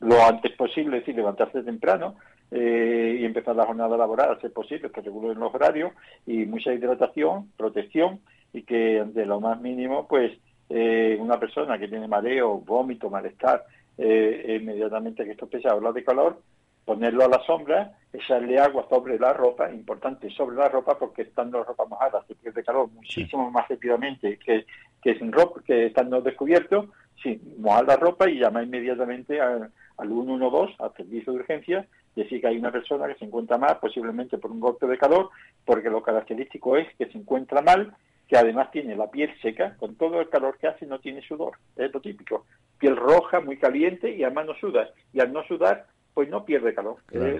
lo 0.00 0.24
antes 0.24 0.52
posible, 0.52 0.98
es 0.98 1.02
decir, 1.02 1.16
levantarse 1.16 1.62
temprano, 1.62 2.16
eh, 2.50 3.18
y 3.20 3.24
empezar 3.24 3.56
la 3.56 3.66
jornada 3.66 3.96
laboral, 3.96 4.32
a 4.32 4.40
ser 4.40 4.52
posible, 4.52 4.90
que 4.90 5.00
regulen 5.00 5.38
los 5.38 5.54
horarios, 5.54 5.92
y 6.26 6.46
mucha 6.46 6.72
hidratación, 6.72 7.50
protección, 7.56 8.20
y 8.52 8.62
que 8.62 9.04
de 9.04 9.26
lo 9.26 9.40
más 9.40 9.60
mínimo, 9.60 10.06
pues 10.06 10.32
eh, 10.68 11.16
una 11.20 11.38
persona 11.38 11.78
que 11.78 11.88
tiene 11.88 12.08
mareo, 12.08 12.58
vómito, 12.58 13.10
malestar, 13.10 13.64
eh, 13.98 14.58
inmediatamente 14.60 15.24
que 15.24 15.32
esto 15.32 15.46
empiece 15.46 15.68
a 15.68 15.72
hablar 15.72 15.92
de 15.92 16.04
calor, 16.04 16.40
ponerlo 16.84 17.24
a 17.24 17.28
la 17.28 17.42
sombra, 17.44 17.92
echarle 18.12 18.58
agua 18.58 18.86
sobre 18.88 19.18
la 19.18 19.32
ropa, 19.32 19.70
importante 19.70 20.30
sobre 20.30 20.56
la 20.56 20.68
ropa 20.68 20.96
porque 20.98 21.22
estando 21.22 21.58
la 21.58 21.64
ropa 21.64 21.84
mojada 21.86 22.24
se 22.28 22.34
pierde 22.36 22.62
calor 22.62 22.88
muchísimo 22.92 23.50
más 23.50 23.68
rápidamente 23.68 24.38
que, 24.38 24.64
que 25.02 25.18
sin 25.18 25.32
ropa, 25.32 25.60
que 25.66 25.86
estando 25.86 26.20
descubierto, 26.20 26.90
sí, 27.22 27.40
mojar 27.58 27.86
la 27.86 27.96
ropa 27.96 28.30
y 28.30 28.38
llamar 28.38 28.64
inmediatamente 28.64 29.40
al 29.40 29.70
112, 29.98 30.74
al 30.78 30.94
servicio 30.94 31.32
de 31.32 31.38
urgencia, 31.40 31.86
decir 32.14 32.40
que 32.40 32.46
hay 32.46 32.56
una 32.56 32.72
persona 32.72 33.06
que 33.08 33.18
se 33.18 33.24
encuentra 33.24 33.58
mal, 33.58 33.78
posiblemente 33.80 34.38
por 34.38 34.50
un 34.50 34.60
golpe 34.60 34.86
de 34.86 34.98
calor, 34.98 35.30
porque 35.64 35.90
lo 35.90 36.02
característico 36.02 36.76
es 36.76 36.86
que 36.96 37.06
se 37.06 37.18
encuentra 37.18 37.62
mal, 37.62 37.94
que 38.28 38.36
además 38.36 38.70
tiene 38.70 38.96
la 38.96 39.10
piel 39.10 39.30
seca, 39.40 39.76
con 39.76 39.94
todo 39.96 40.20
el 40.20 40.28
calor 40.28 40.58
que 40.58 40.66
hace 40.66 40.86
no 40.86 40.98
tiene 40.98 41.22
sudor, 41.22 41.58
es 41.76 41.92
lo 41.92 42.00
típico. 42.00 42.46
Piel 42.78 42.96
roja, 42.96 43.40
muy 43.40 43.56
caliente 43.56 44.14
y 44.14 44.22
además 44.24 44.46
no 44.46 44.54
suda. 44.54 44.90
Y 45.12 45.20
al 45.20 45.32
no 45.32 45.42
sudar, 45.44 45.86
pues 46.14 46.28
no 46.28 46.44
pierde 46.44 46.74
calor. 46.74 46.96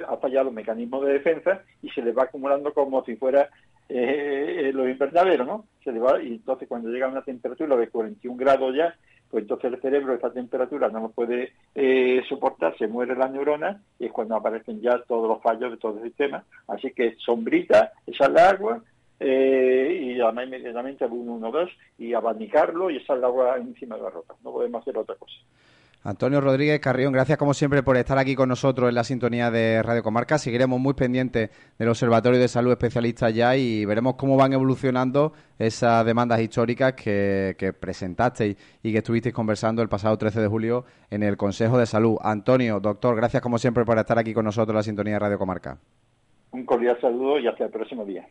ha 0.08 0.16
fallado 0.18 0.50
el 0.50 0.54
mecanismo 0.54 1.02
de 1.02 1.14
defensa 1.14 1.62
y 1.82 1.88
se 1.90 2.02
le 2.02 2.12
va 2.12 2.24
acumulando 2.24 2.72
como 2.72 3.04
si 3.04 3.16
fuera 3.16 3.48
eh, 3.88 4.70
los 4.74 4.88
invernaderos, 4.88 5.46
¿no? 5.46 5.64
Se 5.82 5.92
le 5.92 6.00
va, 6.00 6.22
y 6.22 6.34
entonces 6.34 6.68
cuando 6.68 6.90
llega 6.90 7.06
a 7.06 7.10
una 7.10 7.22
temperatura 7.22 7.76
de 7.76 7.88
41 7.88 8.36
grados 8.36 8.74
ya, 8.74 8.94
pues 9.30 9.42
entonces 9.42 9.72
el 9.72 9.80
cerebro 9.80 10.14
esa 10.14 10.32
temperatura 10.32 10.88
no 10.88 11.00
lo 11.00 11.08
puede 11.10 11.52
eh, 11.74 12.22
soportar, 12.28 12.76
se 12.76 12.86
muere 12.86 13.16
la 13.16 13.28
neurona 13.28 13.80
y 13.98 14.06
es 14.06 14.12
cuando 14.12 14.36
aparecen 14.36 14.80
ya 14.80 15.02
todos 15.06 15.28
los 15.28 15.42
fallos 15.42 15.70
de 15.70 15.78
todo 15.78 15.98
el 15.98 16.04
sistema. 16.04 16.44
Así 16.68 16.90
que 16.92 17.16
sombrita, 17.18 17.92
echarle 18.06 18.40
agua 18.40 18.82
eh, 19.18 19.98
y 20.02 20.20
además 20.20 20.46
inmediatamente 20.46 21.04
al 21.04 21.10
112 21.10 21.72
y 21.98 22.12
abanicarlo 22.12 22.90
y 22.90 22.96
echarle 22.96 23.26
agua 23.26 23.56
encima 23.56 23.96
de 23.96 24.02
la 24.02 24.10
ropa. 24.10 24.34
No 24.44 24.52
podemos 24.52 24.82
hacer 24.82 24.96
otra 24.98 25.14
cosa. 25.16 25.36
Antonio 26.06 26.40
Rodríguez 26.40 26.78
Carrión, 26.78 27.12
gracias 27.12 27.36
como 27.36 27.52
siempre 27.52 27.82
por 27.82 27.96
estar 27.96 28.16
aquí 28.16 28.36
con 28.36 28.48
nosotros 28.48 28.88
en 28.88 28.94
la 28.94 29.02
sintonía 29.02 29.50
de 29.50 29.82
Radio 29.82 30.04
Comarca. 30.04 30.38
Seguiremos 30.38 30.78
muy 30.78 30.94
pendientes 30.94 31.50
del 31.76 31.88
Observatorio 31.88 32.38
de 32.38 32.46
Salud 32.46 32.70
Especialista 32.70 33.28
ya 33.30 33.56
y 33.56 33.84
veremos 33.84 34.14
cómo 34.14 34.36
van 34.36 34.52
evolucionando 34.52 35.32
esas 35.58 36.06
demandas 36.06 36.40
históricas 36.40 36.92
que, 36.92 37.56
que 37.58 37.72
presentasteis 37.72 38.56
y 38.84 38.92
que 38.92 38.98
estuvisteis 38.98 39.34
conversando 39.34 39.82
el 39.82 39.88
pasado 39.88 40.16
13 40.16 40.42
de 40.42 40.46
julio 40.46 40.84
en 41.10 41.24
el 41.24 41.36
Consejo 41.36 41.76
de 41.76 41.86
Salud. 41.86 42.18
Antonio, 42.22 42.78
doctor, 42.78 43.16
gracias 43.16 43.42
como 43.42 43.58
siempre 43.58 43.84
por 43.84 43.98
estar 43.98 44.16
aquí 44.16 44.32
con 44.32 44.44
nosotros 44.44 44.74
en 44.74 44.76
la 44.76 44.82
sintonía 44.84 45.14
de 45.14 45.18
Radio 45.18 45.38
Comarca. 45.38 45.76
Un 46.52 46.64
cordial 46.64 47.00
saludo 47.00 47.40
y 47.40 47.48
hasta 47.48 47.64
el 47.64 47.70
próximo 47.70 48.04
día. 48.04 48.24